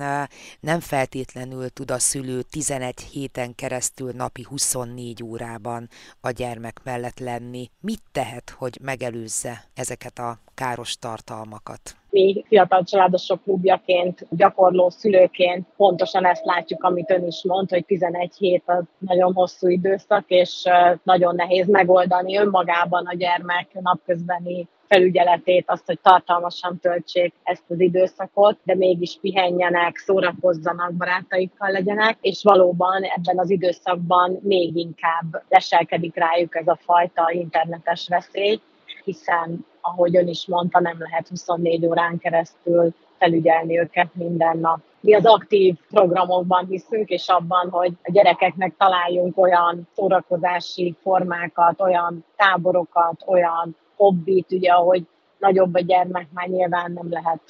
nem 0.60 0.80
feltétlenül 0.80 1.70
tud 1.70 1.92
a 1.92 2.00
szülő 2.00 2.42
11 2.42 3.00
héten 3.00 3.56
keresztül 3.56 4.12
napi 4.16 4.46
24 4.50 5.24
órában 5.24 5.90
a 6.22 6.32
gyermek 6.32 6.80
mellett 6.84 7.20
lenni. 7.20 7.70
Mit 7.80 8.02
tehet, 8.12 8.50
hogy 8.50 8.78
megelőzze 9.00 9.64
ezeket 9.74 10.20
a 10.20 10.38
káros 10.56 10.98
tartalmakat? 10.98 11.96
mi 12.10 12.44
fiatal 12.48 12.84
családosok 12.84 13.44
klubjaként, 13.44 14.26
gyakorló 14.30 14.90
szülőként 14.90 15.68
pontosan 15.76 16.26
ezt 16.26 16.46
látjuk, 16.46 16.84
amit 16.84 17.12
ön 17.12 17.26
is 17.26 17.44
mond, 17.44 17.70
hogy 17.70 17.86
11 17.86 18.36
hét 18.38 18.64
az 18.66 18.84
nagyon 18.98 19.34
hosszú 19.34 19.68
időszak, 19.68 20.24
és 20.28 20.64
nagyon 21.04 21.36
nehéz 21.36 21.68
megoldani 21.68 22.38
önmagában 22.38 23.06
a 23.06 23.16
gyermek 23.16 23.68
napközbeni 23.82 24.68
felügyeletét, 24.88 25.64
azt, 25.68 25.86
hogy 25.86 26.00
tartalmasan 26.02 26.80
töltsék 26.80 27.34
ezt 27.44 27.64
az 27.68 27.80
időszakot, 27.80 28.58
de 28.64 28.76
mégis 28.76 29.18
pihenjenek, 29.22 29.98
szórakozzanak, 29.98 30.94
barátaikkal 30.94 31.72
legyenek, 31.72 32.18
és 32.22 32.44
valóban 32.44 33.04
ebben 33.04 33.40
az 33.40 33.50
időszakban 33.50 34.40
még 34.44 34.76
inkább 34.76 35.44
leselkedik 35.50 36.16
rájuk 36.16 36.56
ez 36.56 36.68
a 36.68 36.80
fajta 36.82 37.32
internetes 37.32 38.08
veszély, 38.08 38.60
hiszen, 39.08 39.66
ahogy 39.82 40.18
ön 40.18 40.28
is 40.28 40.48
mondta, 40.48 40.80
nem 40.80 40.96
lehet 41.00 41.28
24 41.28 41.86
órán 41.86 42.18
keresztül 42.18 42.94
felügyelni 43.18 43.80
őket 43.80 44.10
minden 44.14 44.58
nap. 44.58 44.80
Mi 45.00 45.14
az 45.14 45.26
aktív 45.26 45.76
programokban 45.90 46.66
hiszünk, 46.66 47.10
és 47.10 47.28
abban, 47.28 47.70
hogy 47.70 47.94
a 48.04 48.12
gyerekeknek 48.12 48.74
találjunk 48.78 49.38
olyan 49.38 49.88
szórakozási 49.96 50.96
formákat, 51.02 51.82
olyan 51.82 52.26
táborokat, 52.36 53.24
olyan 53.26 53.76
hobbit, 53.96 54.52
ugye, 54.52 54.72
ahogy 54.72 55.08
nagyobb 55.40 55.76
a 55.76 55.80
gyermek, 55.80 56.28
már 56.34 56.48
nyilván 56.48 56.92
nem 56.92 57.08
lehet 57.10 57.42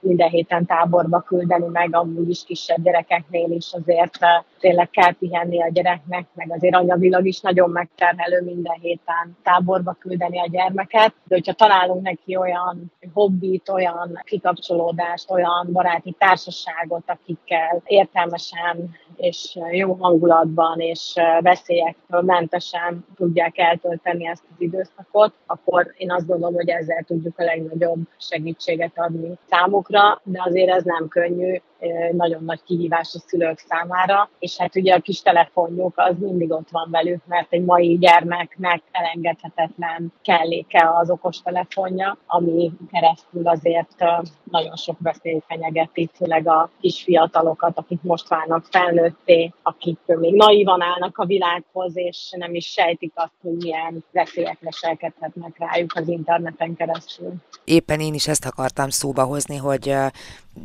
minden 0.00 0.28
héten 0.28 0.66
táborba 0.66 1.20
küldeni, 1.20 1.66
meg 1.66 1.94
amúgy 1.94 2.28
is 2.28 2.44
kisebb 2.44 2.82
gyerekeknél 2.82 3.50
is 3.50 3.72
azért 3.72 4.18
tényleg 4.60 4.90
kell 4.90 5.12
pihenni 5.12 5.62
a 5.62 5.68
gyereknek, 5.68 6.26
meg 6.34 6.52
azért 6.52 6.74
anyagilag 6.74 7.26
is 7.26 7.40
nagyon 7.40 7.70
megterhelő 7.70 8.42
minden 8.42 8.78
héten 8.80 9.36
táborba 9.42 9.96
küldeni 9.98 10.40
a 10.40 10.48
gyermeket, 10.50 11.14
de 11.24 11.34
hogyha 11.34 11.52
találunk 11.52 12.02
neki 12.02 12.36
olyan 12.36 12.92
hobbit, 13.12 13.68
olyan 13.68 14.20
kikapcsolódást, 14.24 15.30
olyan 15.30 15.68
baráti 15.72 16.14
társaságot, 16.18 17.02
akikkel 17.06 17.82
értelmesen 17.84 18.96
és 19.16 19.58
jó 19.70 19.92
hangulatban 19.92 20.80
és 20.80 21.14
veszélyektől 21.40 22.20
mentesen 22.20 23.04
tudják 23.16 23.58
eltölteni 23.58 24.26
ezt 24.26 24.42
az 24.50 24.56
időszakot, 24.58 25.34
akkor 25.46 25.94
én 25.96 26.10
azt 26.10 26.26
gondolom, 26.26 26.54
hogy 26.54 26.68
ezzel 26.68 27.02
tudjuk 27.02 27.38
a 27.38 27.44
legnagyobb 27.44 27.98
segítséget 28.18 28.92
adni 28.94 29.38
számukra, 29.48 29.87
de 30.22 30.42
azért 30.44 30.70
ez 30.70 30.84
nem 30.84 31.08
könnyű, 31.08 31.60
nagyon 32.12 32.44
nagy 32.44 32.62
kihívás 32.62 33.14
a 33.14 33.18
szülők 33.26 33.58
számára, 33.58 34.30
és 34.38 34.56
hát 34.56 34.76
ugye 34.76 34.94
a 34.94 35.00
kis 35.00 35.22
telefonjuk 35.22 35.92
az 35.96 36.14
mindig 36.18 36.50
ott 36.50 36.68
van 36.70 36.88
velük, 36.90 37.20
mert 37.26 37.52
egy 37.52 37.64
mai 37.64 37.98
gyermeknek 37.98 38.82
elengedhetetlen 38.90 40.12
kelléke 40.22 40.90
az 40.94 41.10
okos 41.10 41.42
telefonja, 41.42 42.18
ami 42.26 42.72
keresztül 42.90 43.48
azért 43.48 44.04
nagyon 44.50 44.76
sok 44.76 44.96
veszély 44.98 45.40
fenyegeti, 45.46 46.10
főleg 46.14 46.48
a 46.48 46.70
kis 46.80 47.02
fiatalokat, 47.02 47.78
akik 47.78 48.02
most 48.02 48.28
válnak 48.28 48.64
felnőtté, 48.70 49.52
akik 49.62 49.98
még 50.06 50.34
naívan 50.34 50.82
állnak 50.82 51.18
a 51.18 51.26
világhoz, 51.26 51.96
és 51.96 52.30
nem 52.36 52.54
is 52.54 52.66
sejtik 52.66 53.12
azt, 53.14 53.32
hogy 53.42 53.56
milyen 53.56 54.04
veszélyek 54.12 54.58
leselkedhetnek 54.60 55.58
rájuk 55.58 55.92
az 55.94 56.08
interneten 56.08 56.76
keresztül. 56.76 57.32
Éppen 57.64 58.00
én 58.00 58.14
is 58.14 58.28
ezt 58.28 58.46
akartam 58.46 58.88
szóba 58.88 59.24
hozni, 59.24 59.56
hogy 59.56 59.77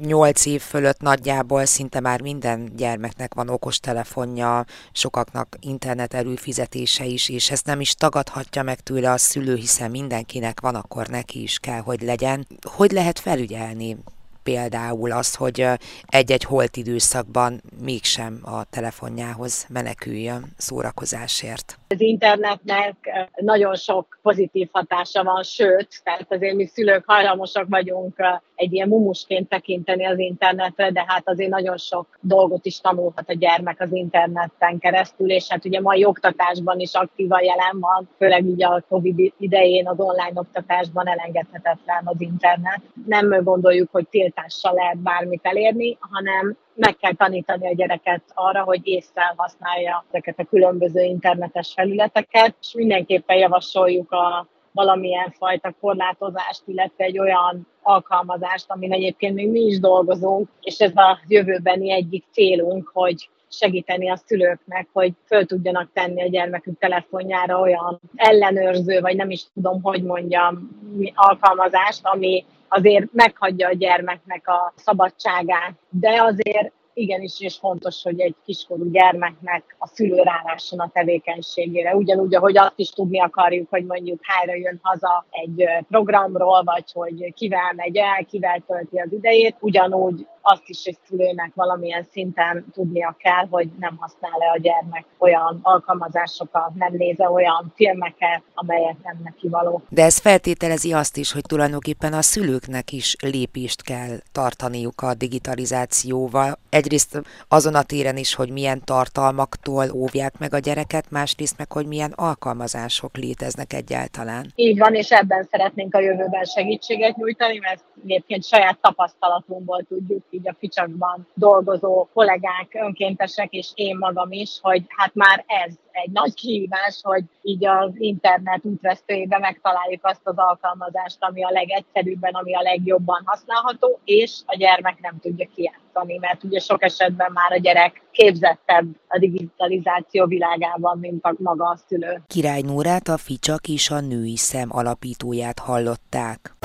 8 0.02 0.46
év 0.46 0.62
fölött 0.62 1.00
nagyjából 1.00 1.66
szinte 1.66 2.00
már 2.00 2.22
minden 2.22 2.72
gyermeknek 2.76 3.34
van 3.34 3.50
okos 3.50 3.80
telefonja, 3.80 4.66
sokaknak 4.92 5.56
internet 5.60 6.14
előfizetése 6.14 7.06
is, 7.06 7.30
és 7.30 7.52
ezt 7.52 7.66
nem 7.66 7.80
is 7.80 7.94
tagadhatja 7.94 8.64
meg 8.64 8.80
tőle 8.80 9.12
a 9.12 9.18
szülő, 9.18 9.56
hiszen 9.56 9.92
mindenkinek 9.92 10.60
van, 10.60 10.76
akkor 10.76 11.08
neki 11.08 11.42
is 11.42 11.60
kell, 11.60 11.80
hogy 11.80 12.02
legyen. 12.02 12.48
Hogy 12.62 12.92
lehet 12.92 13.20
felügyelni 13.20 13.98
például 14.44 15.12
azt, 15.12 15.36
hogy 15.36 15.68
egy-egy 16.08 16.44
holt 16.44 16.78
időszakban 16.78 17.62
mégsem 17.84 18.40
a 18.42 18.64
telefonjához 18.64 19.66
meneküljön 19.70 20.44
szórakozásért. 20.58 21.80
Az 21.88 22.02
internetnek 22.02 22.96
nagyon 23.36 23.76
sok 23.76 24.20
pozitív 24.22 24.70
hatása 24.72 25.24
van, 25.24 25.44
sőt, 25.44 26.02
tehát 26.04 26.26
azért 26.30 26.56
mi 26.56 26.66
szülők 26.66 27.04
hajlamosak 27.06 27.66
vagyunk 27.70 28.16
egy 28.56 28.74
ilyen 28.74 28.88
mumusként 28.88 29.50
tekinteni 29.50 30.06
az 30.06 30.20
internetre, 30.20 30.92
de 30.92 31.06
hát 31.08 31.30
azért 31.30 31.50
nagyon 31.50 31.78
sok 31.78 32.08
dolgot 32.22 32.66
is 32.66 32.80
tanulhat 32.80 33.30
a 33.30 33.34
gyermek 33.34 33.82
az 33.82 33.94
interneten 33.94 34.80
keresztül, 34.80 35.32
és 35.32 35.48
hát 35.50 35.66
ugye 35.66 35.82
mai 35.82 36.06
oktatásban 36.06 36.80
is 36.80 36.94
aktívan 36.94 37.44
jelen 37.44 37.80
van, 37.80 38.10
főleg 38.18 38.46
így 38.46 38.64
a 38.64 38.84
Covid 38.90 39.34
idején 39.38 39.88
az 39.88 40.00
online 40.00 40.40
oktatásban 40.40 41.08
elengedhetetlen 41.08 42.02
az 42.06 42.22
internet. 42.22 42.82
Nem 43.06 43.44
gondoljuk, 43.44 43.92
hogy 43.92 44.08
tiltással 44.08 44.74
lehet 44.74 44.98
bármit 44.98 45.46
elérni, 45.46 45.98
hanem 46.00 46.58
meg 46.76 46.96
kell 46.96 47.14
tanítani 47.14 47.68
a 47.68 47.74
gyereket 47.74 48.22
arra, 48.34 48.64
hogy 48.64 48.80
észre 48.84 49.34
használja 49.36 50.06
ezeket 50.12 50.40
a 50.40 50.46
különböző 50.46 51.02
internetes 51.02 51.74
felületeket, 51.76 52.56
és 52.62 52.74
mindenképpen 52.74 53.38
javasoljuk 53.38 54.12
a 54.12 54.48
valamilyen 54.74 55.32
fajta 55.38 55.76
korlátozást, 55.82 56.62
illetve 56.66 57.04
egy 57.04 57.20
olyan 57.20 57.68
alkalmazást, 57.82 58.66
amin 58.68 58.94
egyébként 58.94 59.36
még 59.36 59.50
mi 59.50 59.60
is 59.60 59.80
dolgozunk, 59.80 60.50
és 60.62 60.78
ez 60.78 60.96
a 60.96 61.20
jövőbeni 61.28 61.92
egyik 61.92 62.24
célunk, 62.32 62.90
hogy 62.94 63.30
segíteni 63.50 64.10
a 64.10 64.16
szülőknek, 64.26 64.88
hogy 64.94 65.14
föl 65.26 65.46
tudjanak 65.46 65.90
tenni 65.94 66.22
a 66.22 66.30
gyermekük 66.30 66.80
telefonjára 66.80 67.60
olyan 67.60 68.00
ellenőrző, 68.16 69.00
vagy 69.00 69.16
nem 69.16 69.30
is 69.30 69.44
tudom, 69.54 69.82
hogy 69.82 70.04
mondjam, 70.04 70.70
alkalmazást, 71.14 72.00
ami 72.04 72.46
azért 72.68 73.06
meghagyja 73.12 73.68
a 73.68 73.74
gyermeknek 73.74 74.48
a 74.48 74.74
szabadságát, 74.76 75.74
de 75.90 76.22
azért 76.22 76.72
igenis 76.94 77.42
és 77.42 77.56
fontos, 77.56 78.04
hogy 78.04 78.20
egy 78.20 78.36
kiskorú 78.46 78.92
gyermeknek 78.92 79.76
a 79.80 79.88
szülő 79.88 80.22
rálásson 80.22 80.80
a 80.80 80.90
tevékenységére. 80.94 81.96
Ugyanúgy, 81.96 82.36
ahogy 82.36 82.58
azt 82.58 82.74
is 82.76 82.90
tudni 82.90 83.22
akarjuk, 83.22 83.70
hogy 83.70 83.86
mondjuk 83.86 84.20
hára 84.22 84.56
jön 84.56 84.80
haza 84.82 85.26
egy 85.30 85.68
programról, 85.90 86.64
vagy 86.64 86.92
hogy 86.94 87.34
kivel 87.34 87.74
megy 87.76 87.98
el, 87.98 88.26
kivel 88.26 88.64
tölti 88.68 88.98
az 89.00 89.12
idejét, 89.12 89.56
ugyanúgy 89.60 90.28
azt 90.46 90.70
is 90.70 90.84
egy 90.84 90.98
szülőnek 91.08 91.52
valamilyen 91.56 92.04
szinten 92.12 92.66
tudnia 92.74 93.16
kell, 93.20 93.48
hogy 93.50 93.70
nem 93.80 93.98
használ-e 94.00 94.52
a 94.52 94.58
gyermek 94.58 95.06
olyan 95.18 95.60
alkalmazásokat, 95.62 96.74
nem 96.76 96.94
néze 96.94 97.30
olyan 97.30 97.72
filmeket, 97.76 98.42
amelyek 98.54 98.96
nem 99.04 99.20
neki 99.24 99.50
való. 99.50 99.82
De 99.90 100.04
ez 100.04 100.18
feltételezi 100.18 100.94
azt 100.94 101.18
is, 101.18 101.32
hogy 101.32 101.42
tulajdonképpen 101.42 102.14
a 102.14 102.22
szülőknek 102.22 102.92
is 102.92 103.16
lépést 103.20 103.82
kell 103.82 104.18
tartaniuk 104.32 105.02
a 105.02 105.14
digitalizációval. 105.14 106.58
Egyrészt 106.70 107.22
azon 107.48 107.76
a 107.76 107.84
téren 107.84 108.18
is, 108.18 108.36
hogy 108.36 108.50
milyen 108.50 108.82
tartalmaktól 108.84 109.86
óvják 109.94 110.40
meg 110.40 110.54
a 110.54 110.60
gyereket, 110.60 111.12
másrészt 111.12 111.58
meg, 111.58 111.72
hogy 111.72 111.86
milyen 111.86 112.12
alkalmazások 112.16 113.18
léteznek 113.18 113.74
egyáltalán. 113.74 114.52
Így 114.56 114.78
van, 114.78 114.94
és 114.94 115.12
ebben 115.12 115.48
szeretnénk 115.52 115.96
a 115.96 116.00
jövőben 116.00 116.44
segítséget 116.44 117.16
nyújtani, 117.16 117.60
mert 117.60 117.84
egyébként 118.04 118.46
saját 118.46 118.78
tapasztalatunkból 118.82 119.86
tudjuk 119.90 120.24
így 120.34 120.48
a 120.48 120.56
ficsakban 120.60 121.28
dolgozó 121.34 122.08
kollégák, 122.14 122.68
önkéntesek, 122.72 123.52
és 123.52 123.72
én 123.74 123.98
magam 123.98 124.32
is, 124.32 124.60
hogy 124.62 124.84
hát 124.88 125.14
már 125.14 125.44
ez 125.48 125.74
egy 125.92 126.12
nagy 126.12 126.34
kihívás, 126.34 127.00
hogy 127.02 127.24
így 127.42 127.66
az 127.66 127.92
internet 127.94 128.66
útvesztőjében 128.66 129.40
megtaláljuk 129.40 130.06
azt 130.06 130.22
az 130.24 130.38
alkalmazást, 130.38 131.18
ami 131.20 131.44
a 131.44 131.50
legegyszerűbben, 131.52 132.34
ami 132.34 132.56
a 132.56 132.62
legjobban 132.62 133.22
használható, 133.26 134.00
és 134.04 134.42
a 134.46 134.56
gyermek 134.58 135.00
nem 135.02 135.20
tudja 135.22 135.48
kijátszani, 135.56 136.18
mert 136.18 136.44
ugye 136.44 136.60
sok 136.60 136.84
esetben 136.84 137.32
már 137.32 137.52
a 137.52 137.58
gyerek 137.58 138.02
képzettebb 138.12 138.86
a 139.08 139.18
digitalizáció 139.18 140.26
világában, 140.26 140.98
mint 141.00 141.24
a 141.24 141.34
maga 141.38 141.66
a 141.66 141.78
szülő. 141.88 142.22
Király 142.28 142.62
Nórát 142.62 143.08
a 143.08 143.18
Ficsak 143.18 143.68
és 143.68 143.90
a 143.90 144.00
Női 144.00 144.38
Szem 144.38 144.70
alapítóját 144.72 145.60
hallották. 145.60 146.56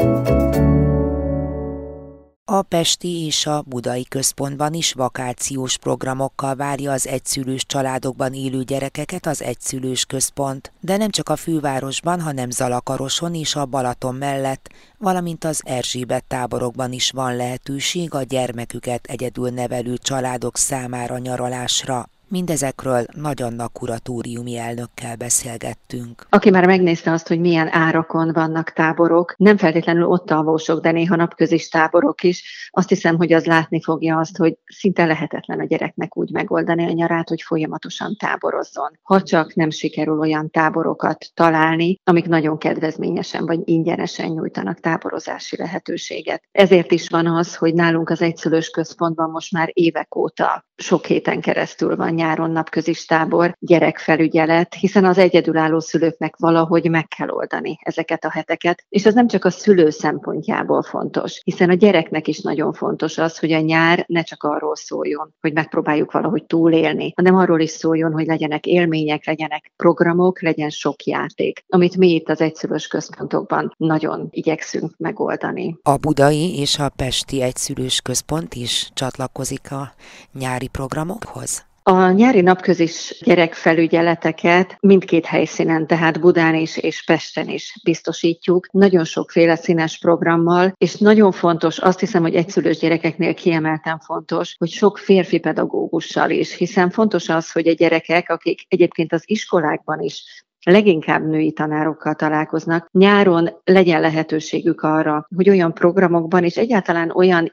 A 2.51 2.63
Pesti 2.63 3.25
és 3.25 3.47
a 3.47 3.63
Budai 3.67 4.05
Központban 4.05 4.75
is 4.75 4.93
vakációs 4.93 5.79
programokkal 5.79 6.55
várja 6.55 6.93
az 6.93 7.07
egyszülős 7.07 7.67
családokban 7.67 8.35
élő 8.35 8.63
gyerekeket 8.63 9.27
az 9.27 9.43
egyszülős 9.43 10.05
központ, 10.05 10.73
de 10.81 10.97
nem 10.97 11.11
csak 11.11 11.29
a 11.29 11.37
fővárosban, 11.37 12.21
hanem 12.21 12.51
Zalakaroson 12.51 13.35
és 13.35 13.55
a 13.55 13.67
Balaton 13.67 14.15
mellett, 14.15 14.71
valamint 14.99 15.45
az 15.45 15.61
Erzsébet 15.65 16.25
táborokban 16.25 16.93
is 16.93 17.11
van 17.11 17.37
lehetőség 17.37 18.15
a 18.15 18.23
gyermeküket 18.23 19.07
egyedül 19.07 19.51
nevelő 19.51 19.97
családok 19.97 20.57
számára 20.57 21.19
nyaralásra. 21.19 22.09
Mindezekről 22.31 23.05
Nagy 23.13 23.43
Anna 23.43 23.69
kuratóriumi 23.69 24.57
elnökkel 24.57 25.17
beszélgettünk. 25.17 26.27
Aki 26.29 26.51
már 26.51 26.67
megnézte 26.67 27.11
azt, 27.11 27.29
hogy 27.29 27.41
milyen 27.41 27.69
árakon 27.73 28.33
vannak 28.33 28.73
táborok, 28.73 29.35
nem 29.37 29.57
feltétlenül 29.57 30.05
ott 30.05 30.31
alvósok, 30.31 30.81
de 30.81 30.91
néha 30.91 31.17
napközis 31.17 31.69
táborok 31.69 32.23
is, 32.23 32.69
azt 32.71 32.89
hiszem, 32.89 33.17
hogy 33.17 33.33
az 33.33 33.45
látni 33.45 33.83
fogja 33.83 34.19
azt, 34.19 34.37
hogy 34.37 34.59
szinte 34.67 35.05
lehetetlen 35.05 35.61
a 35.61 35.65
gyereknek 35.65 36.17
úgy 36.17 36.31
megoldani 36.31 36.85
a 36.85 36.93
nyarát, 36.93 37.29
hogy 37.29 37.43
folyamatosan 37.43 38.17
táborozzon. 38.17 38.99
Ha 39.03 39.23
csak 39.23 39.55
nem 39.55 39.71
sikerül 39.71 40.19
olyan 40.19 40.51
táborokat 40.51 41.27
találni, 41.35 42.01
amik 42.05 42.27
nagyon 42.27 42.59
kedvezményesen 42.59 43.47
vagy 43.47 43.61
ingyenesen 43.65 44.29
nyújtanak 44.29 44.81
táborozási 44.81 45.57
lehetőséget. 45.57 46.43
Ezért 46.53 46.93
is 46.93 47.09
van 47.09 47.27
az, 47.27 47.57
hogy 47.57 47.75
nálunk 47.75 48.11
az 48.11 48.23
egyszülős 48.23 48.71
központban 48.71 49.31
most 49.31 49.53
már 49.53 49.71
évek 49.73 50.17
óta 50.17 50.67
sok 50.77 51.07
héten 51.07 51.41
keresztül 51.41 51.97
van 51.97 52.15
nyáron 52.19 52.51
napközis 52.51 53.05
tábor, 53.05 53.57
gyerekfelügyelet, 53.61 54.75
hiszen 54.75 55.05
az 55.05 55.19
egyedülálló 55.19 55.81
szülőknek 55.81 56.37
valahogy 56.37 56.91
meg 56.91 57.09
kell 57.09 57.29
oldani 57.29 57.79
ezeket 57.83 58.25
a 58.25 58.31
heteket, 58.31 58.85
és 58.89 59.07
ez 59.07 59.15
nem 59.15 59.27
csak 59.27 59.45
a 59.45 59.51
szülő 59.51 59.91
szempontjából 59.91 60.83
fontos, 60.83 61.41
hiszen 61.45 61.71
a 61.71 61.75
gyereknek 61.75 62.29
is 62.29 62.41
nagyon 62.41 62.73
fontos 62.73 63.19
az, 63.19 63.39
hogy 63.39 63.53
a 63.53 63.61
nyár 63.61 64.05
ne 64.09 64.23
csak 64.23 64.43
arról 64.43 64.77
szóljon, 64.77 65.35
hogy 65.41 65.53
megpróbáljuk 65.53 66.13
valahogy 66.13 66.45
túlélni, 66.45 67.13
hanem 67.17 67.37
arról 67.37 67.61
is 67.61 67.71
szóljon, 67.71 68.13
hogy 68.13 68.27
legyenek 68.27 68.67
élmények, 68.67 69.27
legyenek 69.27 69.73
programok, 69.77 70.43
legyen 70.43 70.71
sok 70.71 71.05
játék, 71.05 71.65
amit 71.69 71.97
mi 71.97 72.15
itt 72.15 72.29
az 72.29 72.41
egyszülős 72.41 72.87
központokban 72.87 73.75
nagyon 73.77 74.29
igyekszünk 74.31 74.97
megoldani. 74.97 75.79
A 75.83 75.97
budai 75.97 76.59
és 76.59 76.79
a 76.79 76.89
pesti 76.97 77.43
egyszülős 77.43 78.01
központ 78.01 78.55
is 78.55 78.91
csatlakozik 78.95 79.73
a 79.73 79.93
nyári 80.33 80.69
programokhoz? 80.69 81.67
A 81.91 82.11
nyári 82.11 82.41
napközis 82.41 83.21
gyerekfelügyeleteket 83.25 84.77
mindkét 84.81 85.27
helyszínen, 85.27 85.87
tehát 85.87 86.21
Budán 86.21 86.55
is 86.55 86.77
és 86.77 87.05
Pesten 87.05 87.49
is 87.49 87.75
biztosítjuk, 87.85 88.73
nagyon 88.73 89.05
sokféle 89.05 89.57
színes 89.57 89.99
programmal, 89.99 90.73
és 90.77 90.97
nagyon 90.97 91.33
fontos, 91.33 91.79
azt 91.79 92.01
hiszem, 92.01 92.23
hogy 92.23 92.35
egyszülős 92.35 92.79
gyerekeknél 92.79 93.35
kiemelten 93.35 93.99
fontos, 93.99 94.55
hogy 94.59 94.71
sok 94.71 94.99
férfi 94.99 95.39
pedagógussal 95.39 96.31
is, 96.31 96.55
hiszen 96.55 96.91
fontos 96.91 97.29
az, 97.29 97.53
hogy 97.53 97.69
a 97.69 97.73
gyerekek, 97.73 98.31
akik 98.31 98.65
egyébként 98.69 99.13
az 99.13 99.23
iskolákban 99.25 100.01
is 100.01 100.45
leginkább 100.63 101.27
női 101.27 101.53
tanárokkal 101.53 102.15
találkoznak, 102.15 102.89
nyáron 102.93 103.49
legyen 103.65 104.01
lehetőségük 104.01 104.81
arra, 104.81 105.29
hogy 105.37 105.49
olyan 105.49 105.75
programokban 105.75 106.45
és 106.45 106.57
egyáltalán 106.57 107.11
olyan 107.11 107.49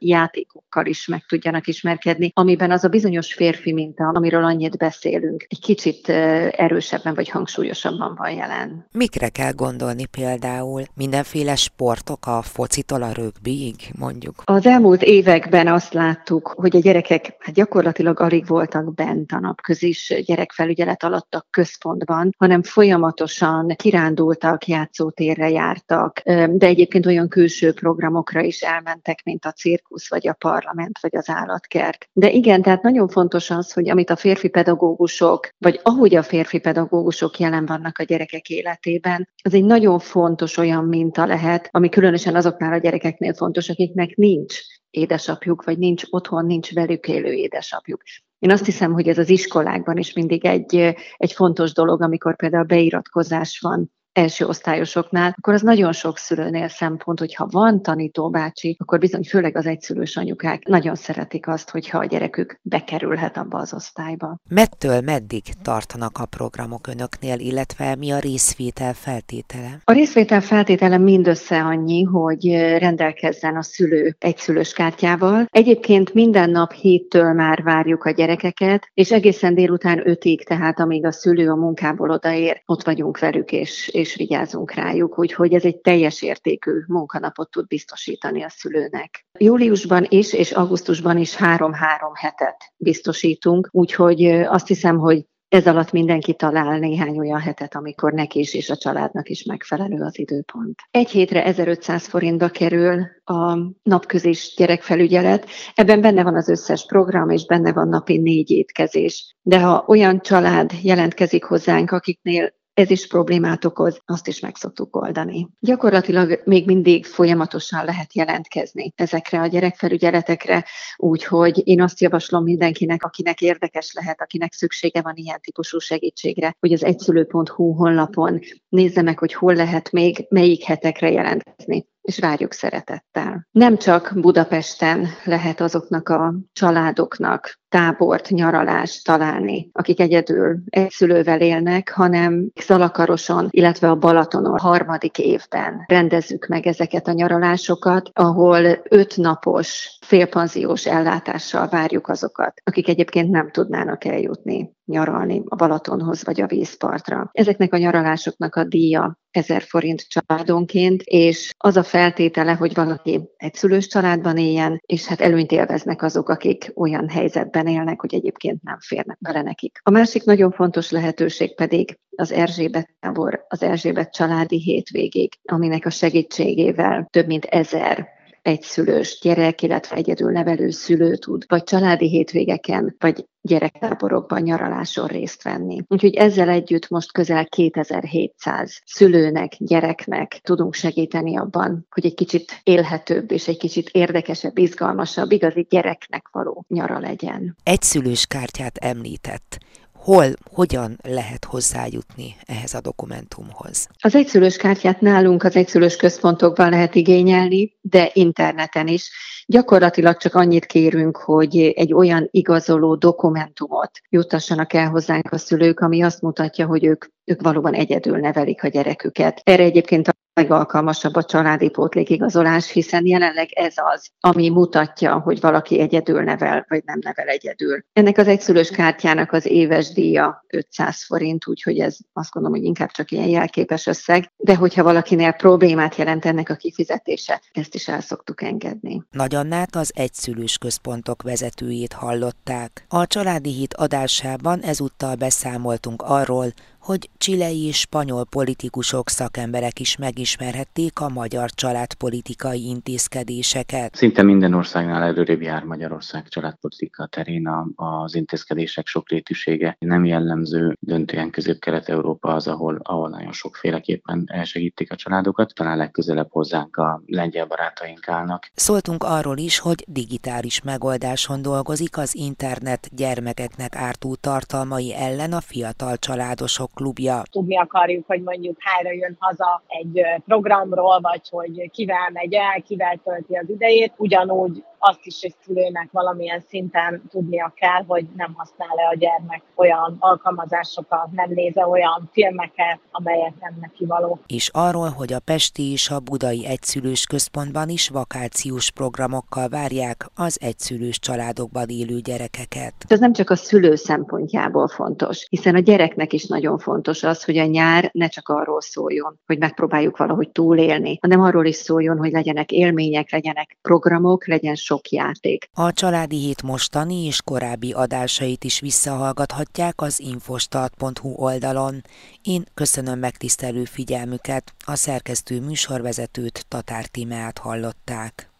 játékokkal 0.75 0.85
is 0.85 1.07
meg 1.07 1.25
tudjanak 1.27 1.67
ismerkedni, 1.67 2.31
amiben 2.33 2.71
az 2.71 2.83
a 2.83 2.87
bizonyos 2.87 3.33
férfi 3.33 3.73
minta, 3.73 4.11
amiről 4.13 4.43
annyit 4.43 4.77
beszélünk, 4.77 5.45
egy 5.47 5.59
kicsit 5.59 6.09
erősebben 6.09 7.13
vagy 7.13 7.29
hangsúlyosabban 7.29 8.15
van 8.15 8.31
jelen. 8.31 8.85
Mikre 8.91 9.29
kell 9.29 9.51
gondolni 9.51 10.05
például? 10.05 10.83
Mindenféle 10.95 11.55
sportok 11.55 12.25
a 12.25 12.41
focitól 12.41 13.01
a 13.01 13.11
rögbiig, 13.11 13.75
mondjuk? 13.99 14.41
Az 14.43 14.65
elmúlt 14.65 15.01
években 15.01 15.67
azt 15.67 15.93
láttuk, 15.93 16.53
hogy 16.55 16.75
a 16.75 16.79
gyerekek 16.79 17.35
hát 17.39 17.55
gyakorlatilag 17.55 18.19
alig 18.19 18.47
voltak 18.47 18.93
bent 18.93 19.31
a 19.31 19.39
napközis 19.39 20.13
gyerekfelügyelet 20.25 21.03
alatt 21.03 21.35
a 21.35 21.45
központban, 21.49 22.33
hanem 22.37 22.63
folyamatosan 22.63 23.73
kirándultak, 23.75 24.67
játszótérre 24.67 25.49
jártak, 25.49 26.21
de 26.49 26.65
egyébként 26.67 27.05
olyan 27.05 27.27
külső 27.27 27.73
programokra 27.73 28.41
is 28.41 28.61
elmentek, 28.61 29.21
mint 29.23 29.45
a 29.45 29.51
cirkusz, 29.51 30.09
vagy 30.09 30.27
a 30.27 30.33
parlament, 30.65 30.99
vagy 31.01 31.15
az 31.15 31.29
állatkert. 31.29 32.09
De 32.13 32.31
igen, 32.31 32.61
tehát 32.61 32.81
nagyon 32.81 33.07
fontos 33.07 33.49
az, 33.49 33.73
hogy 33.73 33.89
amit 33.89 34.09
a 34.09 34.15
férfi 34.15 34.47
pedagógusok, 34.47 35.49
vagy 35.57 35.79
ahogy 35.83 36.15
a 36.15 36.23
férfi 36.23 36.59
pedagógusok 36.59 37.39
jelen 37.39 37.65
vannak 37.65 37.97
a 37.97 38.03
gyerekek 38.03 38.49
életében, 38.49 39.29
az 39.43 39.53
egy 39.53 39.65
nagyon 39.65 39.99
fontos 39.99 40.57
olyan 40.57 40.85
minta 40.85 41.25
lehet, 41.25 41.67
ami 41.71 41.89
különösen 41.89 42.35
azoknál 42.35 42.73
a 42.73 42.77
gyerekeknél 42.77 43.33
fontos, 43.33 43.69
akiknek 43.69 44.15
nincs 44.15 44.59
édesapjuk, 44.89 45.63
vagy 45.63 45.77
nincs 45.77 46.03
otthon, 46.09 46.45
nincs 46.45 46.73
velük 46.73 47.07
élő 47.07 47.31
édesapjuk. 47.31 48.01
Én 48.39 48.51
azt 48.51 48.65
hiszem, 48.65 48.93
hogy 48.93 49.07
ez 49.07 49.17
az 49.17 49.29
iskolákban 49.29 49.97
is 49.97 50.13
mindig 50.13 50.45
egy, 50.45 50.75
egy 51.17 51.31
fontos 51.31 51.73
dolog, 51.73 52.01
amikor 52.01 52.35
például 52.35 52.63
beiratkozás 52.63 53.59
van 53.59 53.91
első 54.15 54.45
osztályosoknál, 54.45 55.35
akkor 55.37 55.53
az 55.53 55.61
nagyon 55.61 55.91
sok 55.91 56.17
szülőnél 56.17 56.67
szempont, 56.67 57.19
hogy 57.19 57.35
ha 57.35 57.47
van 57.51 57.81
tanítóbácsi, 57.81 58.75
akkor 58.79 58.99
bizony 58.99 59.23
főleg 59.23 59.57
az 59.57 59.65
egyszülős 59.65 60.17
anyukák 60.17 60.67
nagyon 60.67 60.95
szeretik 60.95 61.47
azt, 61.47 61.69
hogyha 61.69 61.97
a 61.97 62.05
gyerekük 62.05 62.59
bekerülhet 62.61 63.37
abba 63.37 63.57
az 63.57 63.73
osztályba. 63.73 64.37
Mettől 64.49 65.01
meddig 65.01 65.43
tartanak 65.61 66.17
a 66.17 66.25
programok 66.25 66.87
önöknél, 66.87 67.39
illetve 67.39 67.95
mi 67.95 68.11
a 68.11 68.19
részvétel 68.19 68.93
feltétele? 68.93 69.79
A 69.83 69.91
részvétel 69.91 70.41
feltétele 70.41 70.97
mindössze 70.97 71.61
annyi, 71.61 72.03
hogy 72.03 72.45
rendelkezzen 72.77 73.55
a 73.55 73.61
szülő 73.61 74.15
egyszülős 74.19 74.73
kártyával. 74.73 75.45
Egyébként 75.49 76.13
minden 76.13 76.49
nap 76.49 76.71
héttől 76.71 77.33
már 77.33 77.63
várjuk 77.63 78.03
a 78.03 78.11
gyerekeket, 78.11 78.89
és 78.93 79.11
egészen 79.11 79.55
délután 79.55 80.09
ötig, 80.09 80.45
tehát 80.45 80.79
amíg 80.79 81.05
a 81.05 81.11
szülő 81.11 81.49
a 81.49 81.55
munkából 81.55 82.09
odaér, 82.09 82.61
ott 82.65 82.83
vagyunk 82.83 83.19
velük, 83.19 83.51
és, 83.51 83.87
és 83.93 84.04
és 84.05 84.15
vigyázunk 84.15 84.73
rájuk, 84.73 85.19
úgyhogy 85.19 85.53
ez 85.53 85.63
egy 85.63 85.77
teljes 85.77 86.21
értékű 86.21 86.71
munkanapot 86.87 87.49
tud 87.51 87.67
biztosítani 87.67 88.43
a 88.43 88.49
szülőnek. 88.49 89.25
Júliusban 89.39 90.05
is 90.09 90.33
és 90.33 90.51
augusztusban 90.51 91.17
is 91.17 91.35
három-három 91.35 92.13
hetet 92.13 92.73
biztosítunk, 92.77 93.69
úgyhogy 93.71 94.25
azt 94.25 94.67
hiszem, 94.67 94.97
hogy 94.97 95.25
ez 95.47 95.67
alatt 95.67 95.91
mindenki 95.91 96.33
talál 96.33 96.79
néhány 96.79 97.19
olyan 97.19 97.39
hetet, 97.39 97.75
amikor 97.75 98.13
neki 98.13 98.39
is 98.39 98.53
és 98.53 98.69
a 98.69 98.75
családnak 98.75 99.29
is 99.29 99.43
megfelelő 99.43 100.01
az 100.01 100.19
időpont. 100.19 100.79
Egy 100.91 101.09
hétre 101.09 101.43
1500 101.45 102.07
forintba 102.07 102.49
kerül 102.49 103.05
a 103.23 103.57
napközis 103.83 104.53
gyerekfelügyelet. 104.57 105.47
Ebben 105.75 106.01
benne 106.01 106.23
van 106.23 106.35
az 106.35 106.49
összes 106.49 106.85
program, 106.85 107.29
és 107.29 107.45
benne 107.45 107.73
van 107.73 107.87
napi 107.87 108.17
négy 108.17 108.51
étkezés. 108.51 109.35
De 109.41 109.61
ha 109.61 109.83
olyan 109.87 110.19
család 110.21 110.71
jelentkezik 110.81 111.43
hozzánk, 111.43 111.91
akiknél 111.91 112.53
ez 112.75 112.89
is 112.89 113.07
problémát 113.07 113.65
okoz, 113.65 114.01
azt 114.05 114.27
is 114.27 114.39
meg 114.39 114.55
szoktuk 114.55 114.95
oldani. 114.95 115.47
Gyakorlatilag 115.59 116.41
még 116.45 116.65
mindig 116.65 117.05
folyamatosan 117.05 117.85
lehet 117.85 118.15
jelentkezni 118.15 118.93
ezekre 118.95 119.41
a 119.41 119.47
gyerekfelügyeletekre, 119.47 120.65
úgyhogy 120.97 121.61
én 121.67 121.81
azt 121.81 122.01
javaslom 122.01 122.43
mindenkinek, 122.43 123.03
akinek 123.03 123.41
érdekes 123.41 123.93
lehet, 123.93 124.21
akinek 124.21 124.53
szüksége 124.53 125.01
van 125.01 125.15
ilyen 125.15 125.39
típusú 125.41 125.79
segítségre, 125.79 126.55
hogy 126.59 126.73
az 126.73 126.83
egyszülő.hu 126.83 127.73
honlapon 127.73 128.39
nézze 128.69 129.01
meg, 129.01 129.19
hogy 129.19 129.33
hol 129.33 129.55
lehet 129.55 129.91
még 129.91 130.25
melyik 130.29 130.63
hetekre 130.63 131.11
jelentkezni 131.11 131.85
és 132.05 132.19
várjuk 132.19 132.53
szeretettel. 132.53 133.47
Nem 133.51 133.77
csak 133.77 134.11
Budapesten 134.15 135.07
lehet 135.23 135.61
azoknak 135.61 136.09
a 136.09 136.33
családoknak 136.53 137.59
tábort, 137.69 138.29
nyaralást 138.29 139.05
találni, 139.05 139.69
akik 139.71 139.99
egyedül 139.99 140.59
egy 140.65 140.89
szülővel 140.89 141.41
élnek, 141.41 141.89
hanem 141.89 142.47
Zalakaroson, 142.65 143.47
illetve 143.49 143.89
a 143.89 143.95
Balatonon 143.95 144.59
harmadik 144.59 145.17
évben 145.19 145.83
rendezzük 145.87 146.47
meg 146.47 146.67
ezeket 146.67 147.07
a 147.07 147.11
nyaralásokat, 147.11 148.09
ahol 148.13 148.65
öt 148.89 149.17
napos 149.17 149.97
félpanziós 150.01 150.85
ellátással 150.85 151.67
várjuk 151.67 152.07
azokat, 152.07 152.61
akik 152.63 152.87
egyébként 152.87 153.29
nem 153.29 153.51
tudnának 153.51 154.05
eljutni 154.05 154.74
nyaralni 154.85 155.41
a 155.45 155.55
Balatonhoz 155.55 156.23
vagy 156.23 156.41
a 156.41 156.47
vízpartra. 156.47 157.29
Ezeknek 157.31 157.73
a 157.73 157.77
nyaralásoknak 157.77 158.55
a 158.55 158.63
díja 158.63 159.19
1000 159.31 159.61
forint 159.61 160.07
családonként, 160.07 161.01
és 161.01 161.51
az 161.57 161.77
a 161.77 161.83
feltétele, 161.83 162.53
hogy 162.53 162.73
valaki 162.73 163.29
egy 163.37 163.53
szülős 163.53 163.87
családban 163.87 164.37
éljen, 164.37 164.81
és 164.85 165.05
hát 165.05 165.21
előnyt 165.21 165.51
élveznek 165.51 166.01
azok, 166.01 166.29
akik 166.29 166.71
olyan 166.75 167.09
helyzetben 167.09 167.67
élnek, 167.67 168.01
hogy 168.01 168.13
egyébként 168.13 168.63
nem 168.63 168.79
férnek 168.79 169.17
bele 169.19 169.41
nekik. 169.41 169.79
A 169.83 169.89
másik 169.89 170.23
nagyon 170.23 170.51
fontos 170.51 170.91
lehetőség 170.91 171.55
pedig 171.55 171.99
az 172.15 172.31
Erzsébet 172.31 172.89
tábor, 172.99 173.45
az 173.47 173.63
Erzsébet 173.63 174.13
családi 174.13 174.61
hétvégig, 174.61 175.33
aminek 175.43 175.85
a 175.85 175.89
segítségével 175.89 177.07
több 177.09 177.27
mint 177.27 177.45
ezer 177.45 178.14
egyszülős 178.45 179.19
gyerek, 179.21 179.61
illetve 179.61 179.95
egyedül 179.95 180.31
nevelő 180.31 180.69
szülő 180.69 181.15
tud, 181.15 181.43
vagy 181.47 181.63
családi 181.63 182.09
hétvégeken, 182.09 182.95
vagy 182.99 183.25
gyerektáborokban 183.41 184.41
nyaraláson 184.41 185.07
részt 185.07 185.43
venni. 185.43 185.81
Úgyhogy 185.87 186.13
ezzel 186.13 186.49
együtt 186.49 186.89
most 186.89 187.11
közel 187.11 187.45
2700 187.45 188.81
szülőnek, 188.85 189.53
gyereknek 189.57 190.39
tudunk 190.43 190.73
segíteni 190.73 191.37
abban, 191.37 191.85
hogy 191.89 192.05
egy 192.05 192.13
kicsit 192.13 192.61
élhetőbb 192.63 193.31
és 193.31 193.47
egy 193.47 193.57
kicsit 193.57 193.89
érdekesebb, 193.89 194.57
izgalmasabb, 194.57 195.31
igazi 195.31 195.65
gyereknek 195.69 196.27
való 196.31 196.65
nyara 196.67 196.99
legyen. 196.99 197.55
Egy 197.63 197.81
szülős 197.81 198.25
kártyát 198.25 198.77
említett 198.77 199.57
hol, 200.05 200.25
hogyan 200.51 200.97
lehet 201.03 201.45
hozzájutni 201.45 202.35
ehhez 202.45 202.73
a 202.73 202.81
dokumentumhoz? 202.81 203.87
Az 203.99 204.15
egyszülős 204.15 204.57
kártyát 204.57 205.01
nálunk 205.01 205.43
az 205.43 205.55
egyszülős 205.55 205.95
központokban 205.95 206.69
lehet 206.69 206.95
igényelni, 206.95 207.77
de 207.81 208.09
interneten 208.13 208.87
is. 208.87 209.11
Gyakorlatilag 209.47 210.17
csak 210.17 210.35
annyit 210.35 210.65
kérünk, 210.65 211.17
hogy 211.17 211.57
egy 211.57 211.93
olyan 211.93 212.27
igazoló 212.31 212.95
dokumentumot 212.95 213.91
juttassanak 214.09 214.73
el 214.73 214.89
hozzánk 214.89 215.31
a 215.31 215.37
szülők, 215.37 215.79
ami 215.79 216.01
azt 216.01 216.21
mutatja, 216.21 216.65
hogy 216.65 216.85
ők, 216.85 217.05
ők 217.23 217.41
valóban 217.41 217.73
egyedül 217.73 218.17
nevelik 218.17 218.63
a 218.63 218.67
gyereküket. 218.67 219.41
Erre 219.43 219.63
egyébként 219.63 220.15
legalkalmasabb 220.35 221.15
a 221.15 221.23
családi 221.23 221.69
pótlékigazolás, 221.69 222.71
hiszen 222.71 223.05
jelenleg 223.05 223.49
ez 223.51 223.73
az, 223.93 224.09
ami 224.19 224.49
mutatja, 224.49 225.19
hogy 225.19 225.39
valaki 225.39 225.79
egyedül 225.79 226.21
nevel, 226.21 226.65
vagy 226.69 226.83
nem 226.85 226.99
nevel 227.01 227.27
egyedül. 227.27 227.85
Ennek 227.93 228.17
az 228.17 228.27
egyszülős 228.27 228.69
kártyának 228.69 229.31
az 229.31 229.45
éves 229.45 229.93
díja 229.93 230.45
500 230.47 231.05
forint, 231.05 231.47
úgyhogy 231.47 231.79
ez 231.79 231.97
azt 232.13 232.31
gondolom, 232.31 232.57
hogy 232.57 232.67
inkább 232.67 232.89
csak 232.89 233.11
ilyen 233.11 233.27
jelképes 233.27 233.87
összeg, 233.87 234.31
de 234.35 234.55
hogyha 234.55 234.83
valakinél 234.83 235.31
problémát 235.31 235.95
jelent 235.95 236.25
ennek 236.25 236.49
a 236.49 236.55
kifizetése, 236.55 237.41
ezt 237.53 237.75
is 237.75 237.87
el 237.87 238.01
szoktuk 238.01 238.41
engedni. 238.41 239.03
Nagy 239.11 239.35
Annát 239.35 239.75
az 239.75 239.91
egyszülős 239.95 240.57
központok 240.57 241.21
vezetőjét 241.21 241.93
hallották. 241.93 242.85
A 242.87 243.07
családi 243.07 243.51
hit 243.51 243.73
adásában 243.73 244.59
ezúttal 244.59 245.15
beszámoltunk 245.15 246.01
arról, 246.01 246.45
hogy 246.85 247.09
csilei 247.17 247.65
és 247.65 247.79
spanyol 247.79 248.25
politikusok, 248.25 249.09
szakemberek 249.09 249.79
is 249.79 249.97
megismerhették 249.97 250.99
a 250.99 251.09
magyar 251.09 251.49
családpolitikai 251.49 252.67
intézkedéseket. 252.67 253.95
Szinte 253.95 254.23
minden 254.23 254.53
országnál 254.53 255.03
előrébb 255.03 255.41
jár 255.41 255.63
Magyarország 255.63 256.27
családpolitika 256.27 257.05
terén 257.05 257.49
az 257.75 258.15
intézkedések 258.15 258.87
sokrétűsége. 258.87 259.75
Nem 259.79 260.05
jellemző 260.05 260.77
döntően 260.79 261.29
közép-kelet-európa 261.29 262.33
az, 262.33 262.47
ahol, 262.47 262.79
ahol 262.83 263.09
nagyon 263.09 263.31
sokféleképpen 263.31 264.23
elsegítik 264.25 264.91
a 264.91 264.95
családokat. 264.95 265.53
Talán 265.53 265.77
legközelebb 265.77 266.31
hozzánk 266.31 266.77
a 266.77 267.01
lengyel 267.05 267.45
barátaink 267.45 268.07
állnak. 268.07 268.49
Szóltunk 268.55 269.03
arról 269.03 269.37
is, 269.37 269.59
hogy 269.59 269.85
digitális 269.87 270.61
megoldáson 270.61 271.41
dolgozik 271.41 271.97
az 271.97 272.15
internet 272.15 272.89
gyermekeknek 272.95 273.75
ártó 273.75 274.15
tartalmai 274.15 274.93
ellen 274.95 275.33
a 275.33 275.41
fiatal 275.41 275.97
családosok 275.97 276.73
klubja. 276.75 277.23
Tudni 277.31 277.57
akarjuk, 277.57 278.07
hogy 278.07 278.21
mondjuk 278.21 278.57
hára 278.59 278.91
jön 278.91 279.15
haza 279.19 279.63
egy 279.67 280.01
programról, 280.25 280.99
vagy 281.01 281.29
hogy 281.29 281.69
kivel 281.71 282.09
megy 282.13 282.33
el, 282.33 282.61
kivel 282.61 282.99
tölti 283.03 283.35
az 283.35 283.49
idejét. 283.49 283.93
Ugyanúgy 283.97 284.63
azt 284.87 285.05
is 285.05 285.21
egy 285.21 285.35
szülőnek 285.45 285.89
valamilyen 285.91 286.43
szinten 286.47 287.01
tudnia 287.09 287.53
kell, 287.55 287.83
hogy 287.87 288.05
nem 288.15 288.33
használ-e 288.33 288.87
a 288.91 288.95
gyermek 288.95 289.41
olyan 289.55 289.95
alkalmazásokat, 289.99 291.11
nem 291.11 291.29
néze 291.33 291.67
olyan 291.67 292.09
filmeket, 292.11 292.79
amelyek 292.91 293.33
nem 293.39 293.57
neki 293.61 293.85
való. 293.85 294.19
És 294.25 294.49
arról, 294.53 294.89
hogy 294.89 295.13
a 295.13 295.19
Pesti 295.19 295.71
és 295.71 295.89
a 295.89 295.99
Budai 295.99 296.45
Egyszülős 296.45 297.05
Központban 297.05 297.69
is 297.69 297.89
vakációs 297.89 298.71
programokkal 298.71 299.47
várják 299.47 300.05
az 300.15 300.37
egyszülős 300.41 300.99
családokban 300.99 301.67
élő 301.69 301.99
gyerekeket. 301.99 302.73
Ez 302.87 302.99
nem 302.99 303.13
csak 303.13 303.29
a 303.29 303.35
szülő 303.35 303.75
szempontjából 303.75 304.67
fontos, 304.67 305.25
hiszen 305.29 305.55
a 305.55 305.59
gyereknek 305.59 306.13
is 306.13 306.25
nagyon 306.25 306.57
fontos 306.57 307.03
az, 307.03 307.23
hogy 307.23 307.37
a 307.37 307.45
nyár 307.45 307.89
ne 307.93 308.07
csak 308.07 308.29
arról 308.29 308.61
szóljon, 308.61 309.19
hogy 309.25 309.37
megpróbáljuk 309.37 309.97
valahogy 309.97 310.29
túlélni, 310.29 310.97
hanem 311.01 311.21
arról 311.21 311.45
is 311.45 311.55
szóljon, 311.55 311.97
hogy 311.97 312.11
legyenek 312.11 312.51
élmények, 312.51 313.11
legyenek 313.11 313.57
programok, 313.61 314.27
legyen 314.27 314.55
sok 314.55 314.74
játék. 314.89 315.49
A 315.53 315.73
Családi 315.73 316.17
Hét 316.17 316.41
mostani 316.41 317.05
és 317.05 317.21
korábbi 317.21 317.71
adásait 317.71 318.43
is 318.43 318.59
visszahallgathatják 318.59 319.81
az 319.81 319.99
infostart.hu 319.99 321.13
oldalon. 321.15 321.83
Én 322.21 322.45
köszönöm 322.53 322.99
megtisztelő 322.99 323.63
figyelmüket, 323.63 324.53
a 324.65 324.75
szerkesztő 324.75 325.41
műsorvezetőt 325.41 326.45
Tatár 326.47 326.85
Tímeát 326.85 327.37
hallották. 327.37 328.34